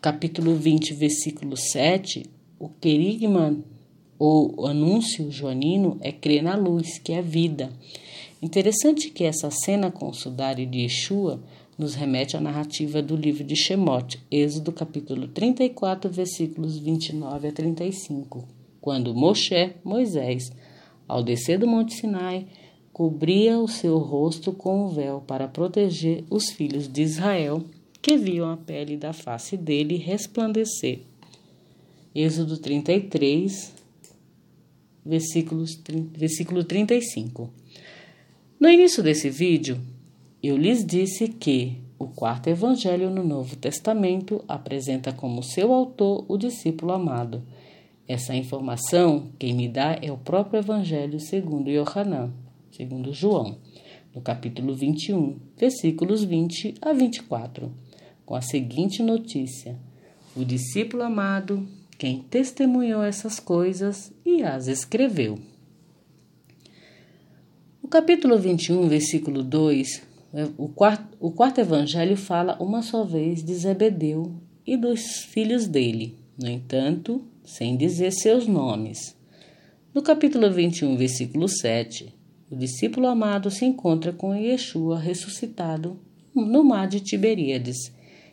capítulo 0.00 0.56
20, 0.56 0.94
versículo 0.94 1.54
7, 1.54 2.24
o 2.58 2.70
querigma 2.70 3.62
ou 4.18 4.66
anúncio 4.66 5.30
joanino 5.30 5.98
é 6.00 6.10
crer 6.12 6.42
na 6.42 6.56
luz, 6.56 6.98
que 6.98 7.12
é 7.12 7.20
vida. 7.20 7.70
Interessante 8.42 9.08
que 9.08 9.22
essa 9.22 9.52
cena 9.52 9.88
com 9.88 10.08
o 10.08 10.12
sudário 10.12 10.66
de 10.66 10.80
Yeshua 10.80 11.40
nos 11.78 11.94
remete 11.94 12.36
à 12.36 12.40
narrativa 12.40 13.00
do 13.00 13.14
livro 13.14 13.44
de 13.44 13.54
Shemot, 13.54 14.20
Êxodo 14.28 14.72
capítulo 14.72 15.28
34, 15.28 16.10
versículos 16.10 16.76
29 16.76 17.46
a 17.46 17.52
35, 17.52 18.44
quando 18.80 19.14
Moshe, 19.14 19.76
Moisés, 19.84 20.50
ao 21.06 21.22
descer 21.22 21.56
do 21.56 21.68
Monte 21.68 21.94
Sinai, 21.94 22.48
cobria 22.92 23.60
o 23.60 23.68
seu 23.68 23.96
rosto 23.98 24.52
com 24.52 24.86
o 24.86 24.88
véu 24.88 25.22
para 25.24 25.46
proteger 25.46 26.24
os 26.28 26.50
filhos 26.50 26.88
de 26.88 27.00
Israel, 27.00 27.62
que 28.02 28.16
viam 28.16 28.50
a 28.50 28.56
pele 28.56 28.96
da 28.96 29.12
face 29.12 29.56
dele 29.56 29.96
resplandecer. 29.98 31.02
Êxodo 32.12 32.58
33, 32.58 33.72
versículos, 35.06 35.80
versículo 36.12 36.64
35. 36.64 37.61
No 38.62 38.70
início 38.70 39.02
desse 39.02 39.28
vídeo, 39.28 39.80
eu 40.40 40.56
lhes 40.56 40.86
disse 40.86 41.26
que 41.26 41.78
o 41.98 42.06
quarto 42.06 42.46
evangelho 42.46 43.10
no 43.10 43.24
Novo 43.24 43.56
Testamento 43.56 44.44
apresenta 44.46 45.12
como 45.12 45.42
seu 45.42 45.72
autor 45.72 46.24
o 46.28 46.38
discípulo 46.38 46.92
amado. 46.92 47.42
Essa 48.06 48.36
informação 48.36 49.32
quem 49.36 49.52
me 49.52 49.68
dá 49.68 49.98
é 50.00 50.12
o 50.12 50.16
próprio 50.16 50.60
evangelho 50.60 51.18
segundo 51.18 51.70
Yohanan 51.70 52.32
segundo 52.70 53.12
João, 53.12 53.58
no 54.14 54.20
capítulo 54.20 54.76
21, 54.76 55.40
versículos 55.58 56.22
20 56.22 56.76
a 56.80 56.92
24, 56.92 57.68
com 58.24 58.36
a 58.36 58.40
seguinte 58.40 59.02
notícia: 59.02 59.76
O 60.36 60.44
discípulo 60.44 61.02
amado, 61.02 61.66
quem 61.98 62.20
testemunhou 62.20 63.02
essas 63.02 63.40
coisas 63.40 64.12
e 64.24 64.44
as 64.44 64.68
escreveu. 64.68 65.50
Capítulo 67.92 68.38
21, 68.38 68.88
versículo 68.88 69.42
2, 69.42 70.02
o 70.56 70.66
quarto, 70.66 71.14
o 71.20 71.30
quarto 71.30 71.60
evangelho 71.60 72.16
fala 72.16 72.56
uma 72.58 72.80
só 72.80 73.04
vez 73.04 73.44
de 73.44 73.54
Zebedeu 73.54 74.32
e 74.66 74.78
dos 74.78 75.18
filhos 75.18 75.66
dele, 75.68 76.16
no 76.40 76.48
entanto, 76.48 77.22
sem 77.44 77.76
dizer 77.76 78.10
seus 78.10 78.46
nomes. 78.46 79.14
No 79.92 80.00
capítulo 80.00 80.50
21, 80.50 80.96
versículo 80.96 81.46
7, 81.46 82.14
o 82.50 82.56
discípulo 82.56 83.08
amado 83.08 83.50
se 83.50 83.66
encontra 83.66 84.10
com 84.10 84.34
Yeshua 84.34 84.98
ressuscitado 84.98 86.00
no 86.34 86.64
mar 86.64 86.88
de 86.88 86.98
Tiberíades. 86.98 87.92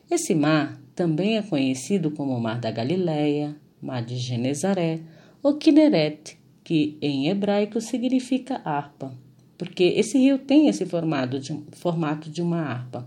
Esse 0.09 0.33
mar 0.33 0.81
também 0.95 1.35
é 1.35 1.41
conhecido 1.41 2.11
como 2.11 2.39
Mar 2.39 2.61
da 2.61 2.71
Galileia, 2.71 3.57
Mar 3.81 4.05
de 4.05 4.15
Genezaré 4.15 5.01
ou 5.43 5.57
Kineret, 5.57 6.39
que 6.63 6.97
em 7.01 7.27
hebraico 7.27 7.81
significa 7.81 8.61
harpa, 8.63 9.13
porque 9.59 9.83
esse 9.83 10.17
rio 10.17 10.39
tem 10.39 10.67
esse 10.69 10.85
formato 10.85 11.37
de, 11.37 11.61
formato 11.73 12.31
de 12.31 12.41
uma 12.41 12.61
harpa. 12.61 13.05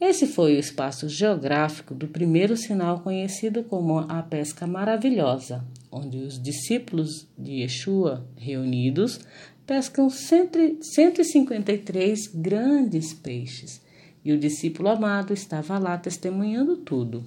Esse 0.00 0.26
foi 0.26 0.56
o 0.56 0.58
espaço 0.58 1.08
geográfico 1.08 1.94
do 1.94 2.08
primeiro 2.08 2.56
sinal 2.56 2.98
conhecido 3.00 3.62
como 3.62 4.00
a 4.00 4.20
pesca 4.20 4.66
maravilhosa, 4.66 5.64
onde 5.92 6.18
os 6.18 6.42
discípulos 6.42 7.28
de 7.38 7.60
Yeshua, 7.60 8.26
reunidos, 8.36 9.20
pescam 9.64 10.10
153 10.10 12.26
grandes 12.34 13.14
peixes 13.14 13.80
e 14.24 14.32
o 14.32 14.38
discípulo 14.38 14.88
amado 14.88 15.32
estava 15.32 15.78
lá 15.78 15.96
testemunhando 15.96 16.78
tudo. 16.78 17.24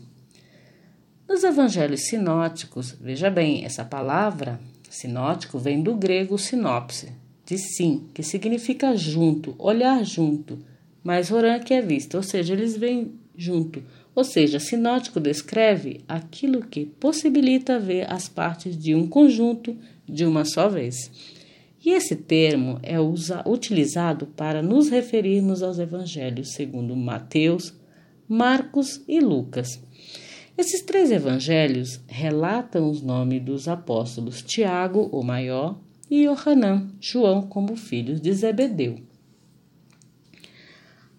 Nos 1.29 1.45
evangelhos 1.45 2.07
sinóticos, 2.07 2.91
veja 2.99 3.29
bem, 3.29 3.63
essa 3.63 3.85
palavra 3.85 4.59
sinótico 4.89 5.57
vem 5.57 5.81
do 5.81 5.95
grego 5.95 6.37
sinopse, 6.37 7.22
de 7.45 7.57
sim, 7.57 8.05
que 8.13 8.23
significa 8.23 8.95
junto, 8.95 9.55
olhar 9.59 10.03
junto, 10.05 10.59
mas 11.03 11.31
oran 11.31 11.59
que 11.59 11.73
é 11.73 11.81
vista, 11.81 12.17
ou 12.17 12.23
seja, 12.23 12.53
eles 12.53 12.77
vêm 12.77 13.11
junto. 13.35 13.83
Ou 14.15 14.23
seja, 14.23 14.59
sinótico 14.59 15.19
descreve 15.19 16.01
aquilo 16.07 16.61
que 16.61 16.85
possibilita 16.85 17.79
ver 17.79 18.11
as 18.11 18.29
partes 18.29 18.77
de 18.77 18.93
um 18.93 19.07
conjunto 19.07 19.75
de 20.05 20.25
uma 20.25 20.45
só 20.45 20.69
vez. 20.69 20.95
E 21.83 21.91
esse 21.91 22.15
termo 22.15 22.79
é 22.81 22.99
usa, 22.99 23.43
utilizado 23.45 24.27
para 24.27 24.61
nos 24.61 24.89
referirmos 24.89 25.61
aos 25.61 25.79
evangelhos 25.79 26.53
segundo 26.53 26.95
Mateus, 26.95 27.73
Marcos 28.29 29.01
e 29.07 29.19
Lucas. 29.19 29.81
Esses 30.57 30.81
três 30.81 31.11
evangelhos 31.11 31.99
relatam 32.07 32.89
os 32.89 33.01
nomes 33.01 33.43
dos 33.43 33.67
apóstolos 33.67 34.41
Tiago, 34.41 35.09
o 35.11 35.23
maior, 35.23 35.77
e 36.13 36.25
Yohanan, 36.25 36.91
João, 37.01 37.41
como 37.41 37.75
filhos 37.75 38.21
de 38.21 38.31
Zebedeu. 38.31 38.99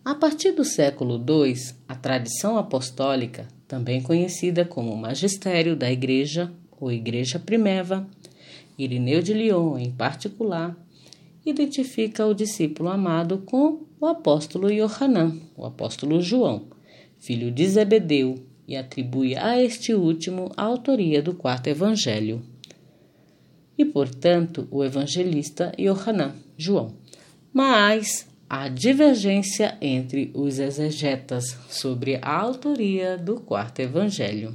A 0.04 0.14
partir 0.14 0.52
do 0.52 0.64
século 0.64 1.16
II, 1.16 1.52
a 1.88 1.96
tradição 1.96 2.56
apostólica, 2.56 3.48
também 3.66 4.00
conhecida 4.00 4.64
como 4.64 4.96
Magistério 4.96 5.74
da 5.74 5.90
Igreja 5.90 6.52
ou 6.80 6.92
Igreja 6.92 7.40
Primeva, 7.40 8.06
Irineu 8.78 9.20
de 9.20 9.34
Lyon 9.34 9.76
em 9.78 9.90
particular, 9.90 10.76
identifica 11.44 12.24
o 12.24 12.32
discípulo 12.32 12.88
amado 12.88 13.38
com 13.38 13.80
o 14.00 14.06
apóstolo 14.06 14.70
Yohanan, 14.70 15.40
o 15.56 15.66
apóstolo 15.66 16.22
João, 16.22 16.68
filho 17.18 17.50
de 17.50 17.66
Zebedeu, 17.66 18.36
e 18.68 18.76
atribui 18.76 19.34
a 19.34 19.60
este 19.60 19.92
último 19.92 20.52
a 20.56 20.62
autoria 20.62 21.20
do 21.20 21.34
quarto 21.34 21.66
evangelho. 21.66 22.53
E, 23.76 23.84
portanto, 23.84 24.68
o 24.70 24.84
evangelista 24.84 25.72
Yohanan, 25.78 26.34
João. 26.56 26.94
Mas 27.52 28.26
há 28.48 28.68
divergência 28.68 29.76
entre 29.80 30.30
os 30.34 30.58
exegetas 30.58 31.56
sobre 31.68 32.18
a 32.22 32.36
autoria 32.36 33.16
do 33.16 33.40
quarto 33.40 33.80
evangelho. 33.80 34.54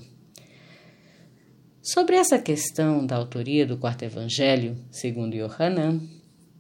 Sobre 1.82 2.16
essa 2.16 2.38
questão 2.38 3.06
da 3.06 3.16
autoria 3.16 3.66
do 3.66 3.78
quarto 3.78 4.04
evangelho, 4.04 4.76
segundo 4.92 5.36
Yohanan, 5.36 6.00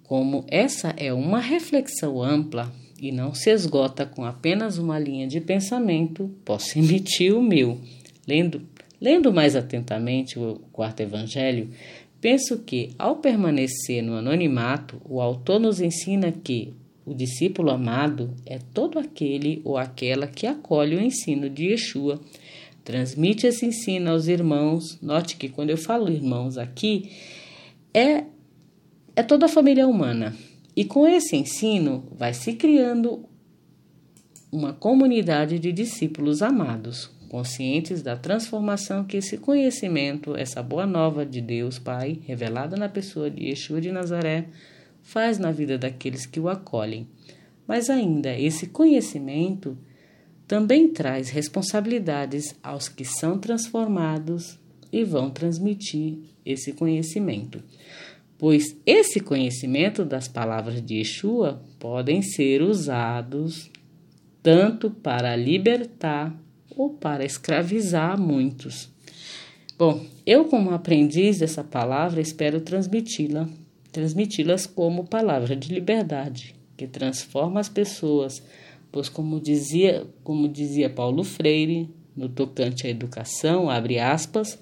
como 0.03 0.43
essa 0.47 0.93
é 0.97 1.13
uma 1.13 1.39
reflexão 1.39 2.23
ampla 2.23 2.73
e 2.99 3.11
não 3.11 3.33
se 3.33 3.51
esgota 3.51 4.05
com 4.05 4.25
apenas 4.25 4.77
uma 4.77 4.97
linha 4.97 5.27
de 5.27 5.39
pensamento, 5.39 6.29
posso 6.43 6.79
emitir 6.79 7.35
o 7.35 7.43
meu. 7.43 7.79
Lendo, 8.27 8.61
lendo 8.99 9.31
mais 9.31 9.55
atentamente 9.55 10.39
o 10.39 10.61
quarto 10.71 11.01
evangelho, 11.01 11.69
penso 12.21 12.59
que, 12.59 12.91
ao 12.97 13.17
permanecer 13.17 14.03
no 14.03 14.15
anonimato, 14.15 15.01
o 15.05 15.21
autor 15.21 15.59
nos 15.59 15.79
ensina 15.79 16.31
que 16.31 16.73
o 17.05 17.13
discípulo 17.13 17.71
amado 17.71 18.35
é 18.45 18.59
todo 18.59 18.99
aquele 18.99 19.61
ou 19.63 19.77
aquela 19.77 20.27
que 20.27 20.45
acolhe 20.45 20.95
o 20.95 21.01
ensino 21.01 21.49
de 21.49 21.71
Yeshua, 21.71 22.19
transmite 22.83 23.47
esse 23.47 23.65
ensino 23.65 24.11
aos 24.11 24.27
irmãos. 24.27 24.99
Note 25.01 25.35
que 25.35 25.49
quando 25.49 25.69
eu 25.69 25.77
falo 25.77 26.11
irmãos 26.11 26.57
aqui, 26.57 27.11
é, 27.93 28.25
é 29.15 29.23
toda 29.23 29.47
a 29.47 29.49
família 29.49 29.87
humana 29.87 30.35
e 30.75 30.85
com 30.85 31.07
esse 31.07 31.35
ensino 31.35 32.05
vai 32.11 32.33
se 32.33 32.53
criando 32.53 33.25
uma 34.51 34.73
comunidade 34.73 35.59
de 35.59 35.71
discípulos 35.71 36.41
amados, 36.41 37.09
conscientes 37.29 38.01
da 38.01 38.17
transformação 38.17 39.05
que 39.05 39.17
esse 39.17 39.37
conhecimento, 39.37 40.35
essa 40.35 40.61
boa 40.61 40.85
nova 40.85 41.25
de 41.25 41.39
Deus 41.39 41.79
Pai, 41.79 42.19
revelada 42.25 42.75
na 42.75 42.89
pessoa 42.89 43.29
de 43.29 43.45
Yeshua 43.45 43.79
de 43.79 43.91
Nazaré, 43.91 44.47
faz 45.01 45.37
na 45.37 45.51
vida 45.51 45.77
daqueles 45.77 46.25
que 46.25 46.39
o 46.39 46.49
acolhem. 46.49 47.07
Mas 47.65 47.89
ainda 47.89 48.37
esse 48.37 48.67
conhecimento 48.67 49.77
também 50.47 50.89
traz 50.89 51.29
responsabilidades 51.29 52.55
aos 52.61 52.89
que 52.89 53.05
são 53.05 53.37
transformados 53.37 54.59
e 54.91 55.03
vão 55.03 55.29
transmitir 55.29 56.17
esse 56.43 56.73
conhecimento 56.73 57.63
pois 58.39 58.77
esse 58.85 59.19
conhecimento 59.19 60.05
das 60.05 60.29
palavras 60.29 60.81
de 60.81 60.95
Yeshua 60.95 61.61
podem 61.77 62.21
ser 62.21 62.61
usados 62.61 63.69
tanto 64.41 64.89
para 64.89 65.35
libertar 65.35 66.33
ou 66.75 66.89
para 66.91 67.25
escravizar 67.25 68.19
muitos. 68.19 68.89
Bom, 69.77 70.05
eu 70.25 70.45
como 70.45 70.71
aprendiz 70.71 71.39
dessa 71.39 71.63
palavra 71.63 72.21
espero 72.21 72.61
transmiti-la, 72.61 73.47
transmiti-las 73.91 74.65
como 74.65 75.07
palavra 75.07 75.55
de 75.55 75.73
liberdade, 75.73 76.55
que 76.75 76.85
transforma 76.85 77.59
as 77.59 77.69
pessoas, 77.69 78.43
pois 78.91 79.07
como 79.09 79.39
dizia, 79.39 80.05
como 80.23 80.47
dizia 80.49 80.89
Paulo 80.89 81.23
Freire, 81.23 81.89
no 82.15 82.27
tocante 82.27 82.85
à 82.85 82.89
educação, 82.89 83.69
abre 83.69 83.99
aspas, 83.99 84.59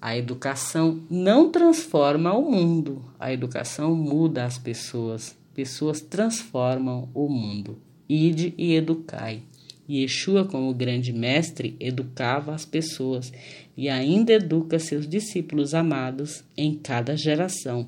a 0.00 0.16
educação 0.16 1.00
não 1.08 1.50
transforma 1.50 2.32
o 2.34 2.50
mundo, 2.50 3.04
a 3.18 3.32
educação 3.32 3.94
muda 3.94 4.44
as 4.44 4.58
pessoas. 4.58 5.36
Pessoas 5.54 6.00
transformam 6.00 7.08
o 7.14 7.28
mundo. 7.28 7.78
Ide 8.08 8.52
e 8.58 8.74
educai. 8.74 9.42
Yeshua, 9.88 10.44
como 10.44 10.72
grande 10.72 11.12
mestre, 11.12 11.76
educava 11.78 12.54
as 12.54 12.64
pessoas 12.64 13.32
e 13.76 13.88
ainda 13.88 14.32
educa 14.32 14.78
seus 14.78 15.06
discípulos 15.06 15.74
amados 15.74 16.42
em 16.56 16.74
cada 16.74 17.16
geração. 17.16 17.86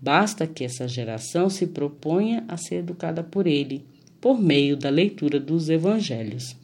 Basta 0.00 0.46
que 0.46 0.64
essa 0.64 0.86
geração 0.86 1.48
se 1.48 1.66
proponha 1.66 2.44
a 2.46 2.56
ser 2.56 2.76
educada 2.76 3.22
por 3.22 3.46
ele, 3.46 3.84
por 4.20 4.40
meio 4.40 4.76
da 4.76 4.90
leitura 4.90 5.40
dos 5.40 5.68
evangelhos. 5.68 6.56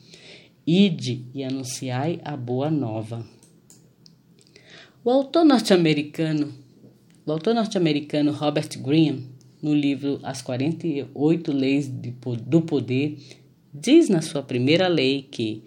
Ide 0.66 1.24
e 1.35 1.42
anunciai 1.42 2.20
a 2.24 2.37
boa 2.37 2.70
nova. 2.70 3.26
O 5.02 5.11
autor 5.11 5.44
norte-americano, 5.44 6.52
o 7.24 7.33
autor 7.33 7.54
norte-americano 7.54 8.30
Robert 8.30 8.68
Greene, 8.78 9.26
no 9.62 9.74
livro 9.74 10.20
As 10.22 10.42
48 10.42 11.52
Leis 11.52 11.88
do 11.88 12.62
Poder, 12.62 13.18
diz 13.72 14.09
na 14.09 14.20
sua 14.20 14.42
primeira 14.42 14.88
lei 14.88 15.22
que 15.22 15.62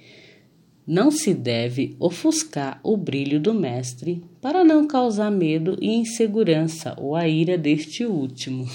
não 0.85 1.09
se 1.09 1.33
deve 1.33 1.95
ofuscar 1.99 2.79
o 2.83 2.97
brilho 2.97 3.39
do 3.39 3.53
mestre 3.53 4.21
para 4.41 4.63
não 4.63 4.85
causar 4.85 5.31
medo 5.31 5.77
e 5.81 5.87
insegurança 5.87 6.93
ou 6.97 7.15
a 7.15 7.27
ira 7.27 7.57
deste 7.57 8.05
último. 8.05 8.69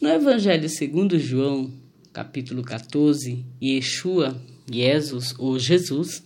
No 0.00 0.08
Evangelho 0.08 0.68
segundo 0.68 1.18
João, 1.18 1.72
capítulo 2.12 2.62
14, 2.62 3.44
Yeshua, 3.60 4.40
Jesus 4.70 5.34
ou 5.38 5.58
Jesus, 5.58 6.22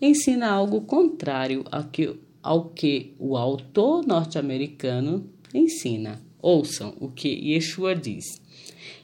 ensina 0.00 0.48
algo 0.48 0.80
contrário 0.80 1.64
ao 1.70 1.84
que 1.84 2.16
ao 2.42 2.70
que 2.70 3.14
o 3.18 3.36
autor 3.36 4.06
norte-americano 4.06 5.28
ensina. 5.52 6.22
Ouçam 6.40 6.94
o 7.00 7.08
que 7.08 7.28
Yeshua 7.28 7.94
diz. 7.94 8.40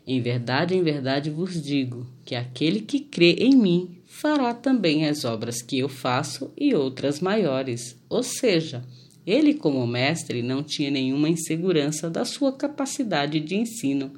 Em 0.06 0.20
verdade, 0.20 0.74
em 0.74 0.82
verdade 0.82 1.30
vos 1.30 1.60
digo 1.62 2.06
que 2.24 2.34
aquele 2.34 2.80
que 2.80 3.00
crê 3.00 3.32
em 3.38 3.56
mim 3.56 3.98
fará 4.04 4.52
também 4.52 5.06
as 5.06 5.24
obras 5.24 5.62
que 5.62 5.78
eu 5.78 5.88
faço 5.88 6.52
e 6.56 6.74
outras 6.74 7.20
maiores. 7.20 7.96
Ou 8.08 8.22
seja, 8.22 8.84
ele, 9.26 9.54
como 9.54 9.86
mestre, 9.86 10.42
não 10.42 10.62
tinha 10.62 10.90
nenhuma 10.90 11.28
insegurança 11.28 12.10
da 12.10 12.24
sua 12.24 12.52
capacidade 12.52 13.40
de 13.40 13.56
ensino. 13.56 14.12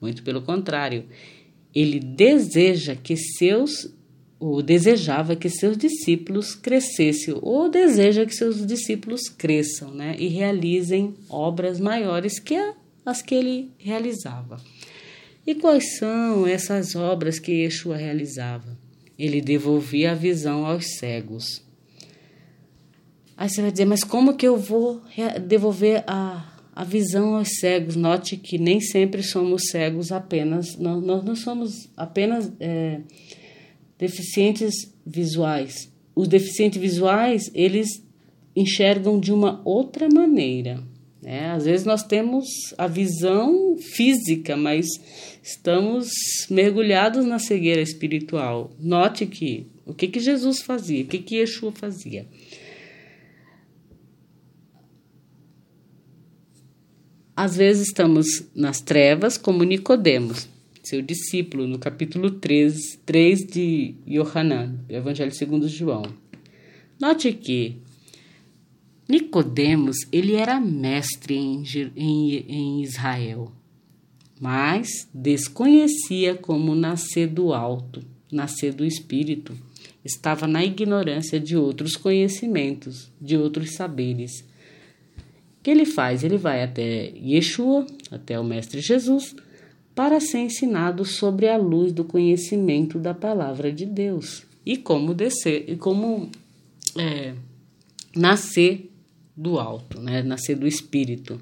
Muito 0.00 0.22
pelo 0.22 0.40
contrário, 0.40 1.04
ele 1.74 2.00
deseja 2.00 2.96
que 2.96 3.16
seus 3.16 3.92
ou 4.40 4.62
desejava 4.62 5.34
que 5.34 5.50
seus 5.50 5.76
discípulos 5.76 6.54
crescessem, 6.54 7.34
ou 7.42 7.68
deseja 7.68 8.24
que 8.24 8.34
seus 8.34 8.64
discípulos 8.64 9.28
cresçam 9.28 9.92
né, 9.92 10.14
e 10.16 10.28
realizem 10.28 11.14
obras 11.28 11.80
maiores 11.80 12.38
que 12.38 12.54
as 13.04 13.20
que 13.20 13.34
ele 13.34 13.72
realizava. 13.78 14.60
E 15.46 15.54
quais 15.54 15.96
são 15.98 16.46
essas 16.46 16.94
obras 16.94 17.38
que 17.38 17.62
Yeshua 17.62 17.96
realizava? 17.96 18.76
Ele 19.18 19.40
devolvia 19.40 20.12
a 20.12 20.14
visão 20.14 20.66
aos 20.66 20.98
cegos. 20.98 21.62
Aí 23.36 23.48
você 23.48 23.62
vai 23.62 23.70
dizer, 23.70 23.84
mas 23.84 24.04
como 24.04 24.36
que 24.36 24.46
eu 24.46 24.56
vou 24.56 25.02
devolver 25.46 26.04
a, 26.06 26.60
a 26.74 26.84
visão 26.84 27.36
aos 27.36 27.58
cegos? 27.60 27.96
Note 27.96 28.36
que 28.36 28.58
nem 28.58 28.80
sempre 28.80 29.22
somos 29.22 29.68
cegos 29.70 30.12
apenas, 30.12 30.76
nós, 30.76 31.02
nós 31.02 31.24
não 31.24 31.36
somos 31.36 31.88
apenas. 31.96 32.52
É, 32.60 33.00
deficientes 33.98 34.94
visuais. 35.04 35.92
Os 36.14 36.28
deficientes 36.28 36.80
visuais, 36.80 37.50
eles 37.52 38.02
enxergam 38.54 39.18
de 39.18 39.32
uma 39.32 39.60
outra 39.64 40.08
maneira. 40.08 40.82
Né? 41.22 41.50
Às 41.50 41.64
vezes 41.64 41.84
nós 41.84 42.02
temos 42.02 42.46
a 42.76 42.86
visão 42.86 43.76
física, 43.78 44.56
mas 44.56 44.86
estamos 45.42 46.10
mergulhados 46.48 47.24
na 47.24 47.38
cegueira 47.38 47.82
espiritual. 47.82 48.70
Note 48.78 49.26
que 49.26 49.66
o 49.84 49.94
que, 49.94 50.06
que 50.06 50.20
Jesus 50.20 50.60
fazia, 50.60 51.02
o 51.02 51.06
que, 51.06 51.18
que 51.18 51.36
Yeshua 51.36 51.72
fazia. 51.72 52.26
Às 57.34 57.56
vezes 57.56 57.88
estamos 57.88 58.46
nas 58.54 58.80
trevas, 58.80 59.38
como 59.38 59.62
Nicodemos, 59.64 60.48
seu 60.82 61.00
discípulo, 61.00 61.66
no 61.66 61.78
capítulo 61.78 62.32
3, 62.32 63.00
3 63.06 63.46
de 63.46 63.94
Yohanan, 64.06 64.80
Evangelho 64.88 65.32
segundo 65.32 65.68
João. 65.68 66.02
Note 67.00 67.32
que 67.32 67.76
Nicodemos, 69.08 69.96
ele 70.12 70.34
era 70.34 70.60
mestre 70.60 71.34
em, 71.34 71.62
em, 71.96 72.34
em 72.46 72.82
Israel, 72.82 73.50
mas 74.38 75.08
desconhecia 75.14 76.34
como 76.34 76.74
nascer 76.74 77.26
do 77.26 77.54
alto, 77.54 78.04
nascer 78.30 78.74
do 78.74 78.84
espírito. 78.84 79.56
Estava 80.04 80.46
na 80.46 80.62
ignorância 80.62 81.40
de 81.40 81.56
outros 81.56 81.96
conhecimentos, 81.96 83.10
de 83.20 83.36
outros 83.36 83.72
saberes. 83.72 84.40
O 84.40 85.62
que 85.62 85.70
ele 85.70 85.86
faz? 85.86 86.22
Ele 86.22 86.36
vai 86.36 86.62
até 86.62 87.12
Yeshua, 87.16 87.86
até 88.10 88.38
o 88.38 88.44
Mestre 88.44 88.80
Jesus, 88.80 89.34
para 89.94 90.20
ser 90.20 90.38
ensinado 90.38 91.04
sobre 91.04 91.48
a 91.48 91.56
luz 91.56 91.92
do 91.92 92.04
conhecimento 92.04 92.98
da 92.98 93.12
palavra 93.14 93.72
de 93.72 93.84
Deus 93.84 94.46
e 94.64 94.76
como 94.76 95.14
descer 95.14 95.64
e 95.66 95.76
como 95.76 96.30
é, 96.96 97.34
nascer 98.14 98.87
do 99.38 99.60
alto, 99.60 100.00
né? 100.00 100.20
nascer 100.20 100.56
do 100.56 100.66
espírito. 100.66 101.40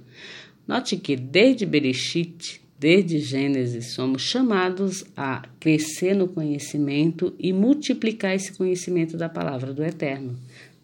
Note 0.68 0.98
que 0.98 1.16
desde 1.16 1.64
Bereshit, 1.64 2.60
desde 2.78 3.18
Gênesis, 3.18 3.94
somos 3.94 4.20
chamados 4.20 5.04
a 5.16 5.48
crescer 5.58 6.14
no 6.14 6.28
conhecimento 6.28 7.34
e 7.38 7.54
multiplicar 7.54 8.34
esse 8.34 8.52
conhecimento 8.52 9.16
da 9.16 9.30
palavra 9.30 9.72
do 9.72 9.82
Eterno, 9.82 10.36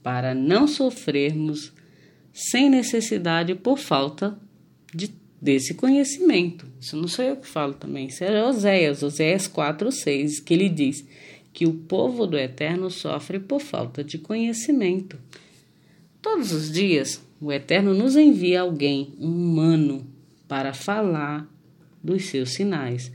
para 0.02 0.34
não 0.34 0.66
sofrermos 0.66 1.72
sem 2.32 2.70
necessidade 2.70 3.54
por 3.54 3.76
falta 3.76 4.38
de, 4.94 5.10
desse 5.40 5.74
conhecimento. 5.74 6.66
Isso 6.80 6.96
não 6.96 7.08
sou 7.08 7.24
eu 7.26 7.36
que 7.36 7.46
falo 7.46 7.74
também, 7.74 8.06
isso 8.06 8.24
é 8.24 8.42
Oséias, 8.42 9.02
Oséias 9.02 9.46
4, 9.46 9.92
6, 9.92 10.40
que 10.40 10.54
ele 10.54 10.70
diz 10.70 11.04
que 11.52 11.66
o 11.66 11.74
povo 11.74 12.26
do 12.26 12.38
Eterno 12.38 12.90
sofre 12.90 13.38
por 13.38 13.60
falta 13.60 14.02
de 14.02 14.16
conhecimento. 14.16 15.18
Todos 16.22 16.52
os 16.52 16.70
dias, 16.70 17.20
o 17.40 17.50
Eterno 17.50 17.92
nos 17.92 18.14
envia 18.14 18.60
alguém, 18.60 19.12
um 19.18 19.28
humano, 19.28 20.06
para 20.46 20.72
falar 20.72 21.48
dos 22.00 22.26
seus 22.26 22.50
sinais. 22.50 23.10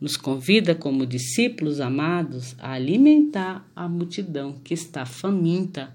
Nos 0.00 0.16
convida, 0.16 0.72
como 0.72 1.04
discípulos 1.04 1.80
amados, 1.80 2.54
a 2.60 2.74
alimentar 2.74 3.68
a 3.74 3.88
multidão 3.88 4.52
que 4.62 4.74
está 4.74 5.04
faminta 5.04 5.92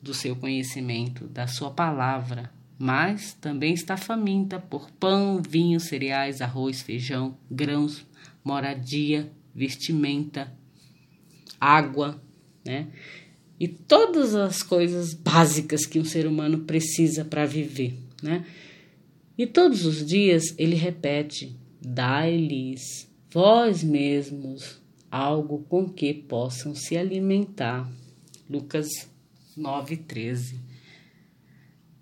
do 0.00 0.14
seu 0.14 0.36
conhecimento, 0.36 1.26
da 1.26 1.48
sua 1.48 1.72
palavra, 1.72 2.52
mas 2.78 3.34
também 3.34 3.74
está 3.74 3.96
faminta 3.96 4.60
por 4.60 4.88
pão, 4.92 5.42
vinho, 5.42 5.80
cereais, 5.80 6.40
arroz, 6.40 6.82
feijão, 6.82 7.36
grãos, 7.50 8.06
moradia, 8.44 9.32
vestimenta, 9.52 10.52
água, 11.60 12.22
né? 12.64 12.86
E 13.58 13.66
todas 13.66 14.34
as 14.34 14.62
coisas 14.62 15.14
básicas 15.14 15.86
que 15.86 15.98
um 15.98 16.04
ser 16.04 16.26
humano 16.26 16.60
precisa 16.60 17.24
para 17.24 17.46
viver, 17.46 17.94
né? 18.22 18.44
E 19.38 19.46
todos 19.46 19.84
os 19.84 20.04
dias 20.04 20.54
ele 20.58 20.76
repete: 20.76 21.56
dai-lhes 21.80 23.08
vós 23.30 23.82
mesmos 23.82 24.80
algo 25.10 25.64
com 25.68 25.88
que 25.88 26.12
possam 26.12 26.74
se 26.74 26.96
alimentar. 26.96 27.90
Lucas 28.48 28.88
9:13. 29.56 30.58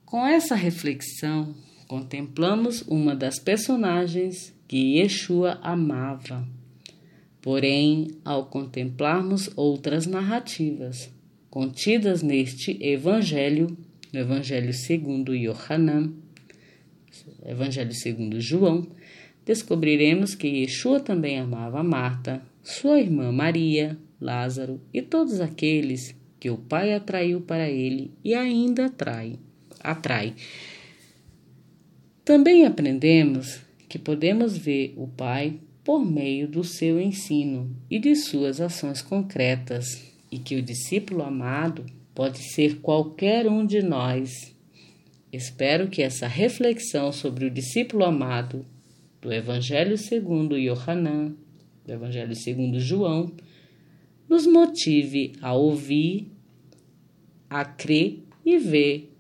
Com 0.05 0.27
essa 0.27 0.55
reflexão, 0.55 1.55
contemplamos 1.87 2.83
uma 2.83 3.15
das 3.15 3.39
personagens 3.39 4.55
que 4.67 4.99
Yeshua 4.99 5.59
amava. 5.63 6.47
Porém, 7.41 8.09
ao 8.25 8.47
contemplarmos 8.47 9.51
outras 9.55 10.07
narrativas, 10.07 11.11
contidas 11.55 12.21
neste 12.21 12.77
Evangelho, 12.85 13.79
no 14.13 14.19
Evangelho 14.19 14.73
segundo 14.73 15.33
Yohanan, 15.33 16.13
Evangelho 17.47 17.95
segundo 17.95 18.41
João, 18.41 18.89
descobriremos 19.47 20.35
que 20.35 20.49
Yeshua 20.49 20.99
também 20.99 21.39
amava 21.39 21.81
Marta, 21.85 22.43
sua 22.61 22.99
irmã 22.99 23.31
Maria, 23.31 23.97
Lázaro 24.21 24.81
e 24.93 25.01
todos 25.01 25.41
aqueles 25.41 26.17
que 26.41 26.51
o 26.51 26.59
Pai 26.59 26.93
atraiu 26.93 27.41
para 27.41 27.71
ele 27.71 28.11
e 28.25 28.35
ainda 28.35 28.87
atrai. 28.87 29.39
atrai. 29.79 30.35
Também 32.25 32.67
aprendemos 32.67 33.61
que 33.89 33.97
podemos 33.97 34.59
ver 34.59 34.93
o 34.97 35.07
Pai 35.07 35.61
por 35.85 36.05
meio 36.05 36.49
do 36.49 36.65
seu 36.65 37.01
ensino 37.01 37.71
e 37.89 38.01
de 38.01 38.17
suas 38.17 38.61
ações 38.61 39.01
concretas 39.01 40.14
e 40.35 40.39
que 40.41 40.57
o 40.57 40.63
discípulo 40.63 41.23
amado 41.23 41.87
pode 42.13 42.39
ser 42.39 42.81
qualquer 42.81 43.47
um 43.47 43.65
de 43.65 43.81
nós. 43.81 44.53
Espero 45.33 45.89
que 45.89 46.03
essa 46.03 46.27
reflexão 46.27 47.13
sobre 47.13 47.45
o 47.45 47.51
discípulo 47.51 48.05
amado 48.05 48.67
do 49.23 49.33
Evangelho 49.33 49.97
segundo 49.97 50.59
Yohanan, 50.59 51.37
do 51.87 51.93
Evangelho 51.93 52.35
segundo 52.35 52.81
João, 52.81 53.31
nos 54.29 54.45
motive 54.45 55.35
a 55.41 55.55
ouvir, 55.55 56.33
a 57.49 57.65
crer 57.65 58.19
e 58.45 58.59
ver 58.59 59.15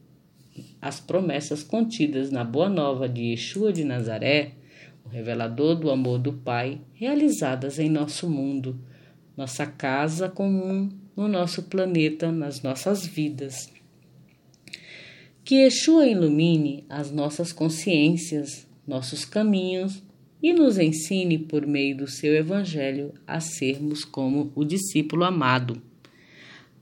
as 0.82 0.98
promessas 0.98 1.62
contidas 1.62 2.32
na 2.32 2.42
Boa 2.42 2.68
Nova 2.68 3.08
de 3.08 3.22
Yeshua 3.26 3.72
de 3.72 3.84
Nazaré, 3.84 4.54
o 5.04 5.08
revelador 5.08 5.76
do 5.76 5.92
amor 5.92 6.18
do 6.18 6.32
Pai, 6.32 6.80
realizadas 6.92 7.78
em 7.78 7.88
nosso 7.88 8.28
mundo, 8.28 8.80
nossa 9.36 9.64
casa 9.64 10.28
comum 10.28 11.03
no 11.16 11.28
nosso 11.28 11.62
planeta, 11.64 12.30
nas 12.30 12.62
nossas 12.62 13.06
vidas. 13.06 13.72
Que 15.44 15.56
Yeshua 15.56 16.06
ilumine 16.06 16.84
as 16.88 17.10
nossas 17.10 17.52
consciências, 17.52 18.66
nossos 18.86 19.24
caminhos 19.24 20.02
e 20.42 20.52
nos 20.52 20.78
ensine 20.78 21.38
por 21.38 21.66
meio 21.66 21.96
do 21.96 22.06
seu 22.06 22.34
Evangelho 22.34 23.12
a 23.26 23.40
sermos 23.40 24.04
como 24.04 24.52
o 24.54 24.64
discípulo 24.64 25.24
amado. 25.24 25.80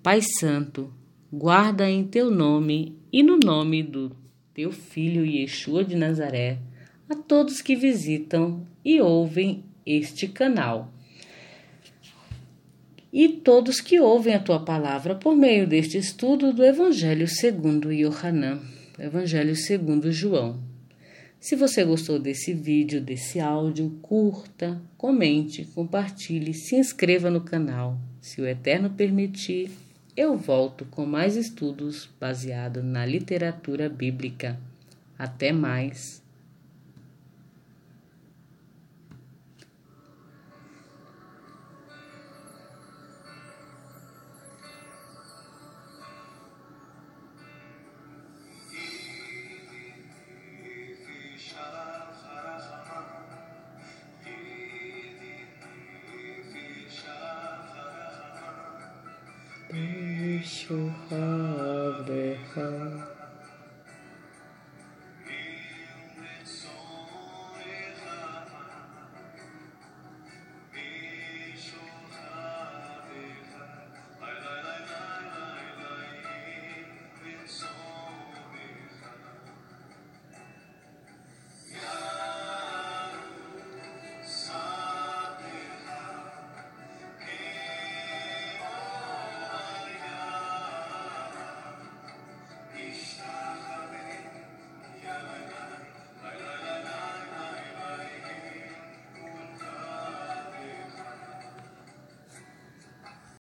Pai 0.03 0.21
Santo, 0.21 0.93
guarda 1.33 1.89
em 1.89 2.05
teu 2.05 2.31
nome 2.31 2.97
e 3.13 3.23
no 3.23 3.39
nome 3.39 3.83
do 3.83 4.17
teu 4.53 4.71
Filho 4.73 5.25
Yeshua 5.25 5.85
de 5.85 5.97
Nazaré 5.97 6.59
a 7.09 7.15
todos 7.15 7.61
que 7.61 7.77
visitam 7.77 8.67
e 8.85 9.01
ouvem 9.01 9.65
este 9.85 10.29
canal 10.29 10.92
e 13.13 13.29
todos 13.29 13.81
que 13.81 14.01
ouvem 14.01 14.35
a 14.35 14.41
tua 14.41 14.65
palavra 14.65 15.15
por 15.15 15.37
meio 15.37 15.67
deste 15.67 15.99
estudo 15.99 16.53
do 16.53 16.65
Evangelho 16.65 17.29
segundo 17.29 17.93
Yohanan, 17.93 18.61
Evangelho 18.99 19.55
segundo 19.55 20.11
João. 20.11 20.59
Se 21.39 21.55
você 21.55 21.85
gostou 21.85 22.19
desse 22.19 22.55
vídeo, 22.55 23.01
desse 23.01 23.41
áudio, 23.41 23.99
curta, 24.01 24.81
comente, 24.97 25.65
compartilhe, 25.75 26.55
se 26.55 26.77
inscreva 26.77 27.29
no 27.29 27.41
canal. 27.41 27.99
Se 28.21 28.41
o 28.41 28.47
Eterno 28.47 28.89
permitir, 28.91 29.71
eu 30.17 30.37
volto 30.37 30.85
com 30.85 31.05
mais 31.05 31.37
estudos 31.37 32.09
baseados 32.21 32.85
na 32.85 33.05
literatura 33.05 33.89
bíblica. 33.89 34.59
Até 35.19 35.53
mais. 35.53 36.22
Deixa 59.73 60.75
o 60.75 60.93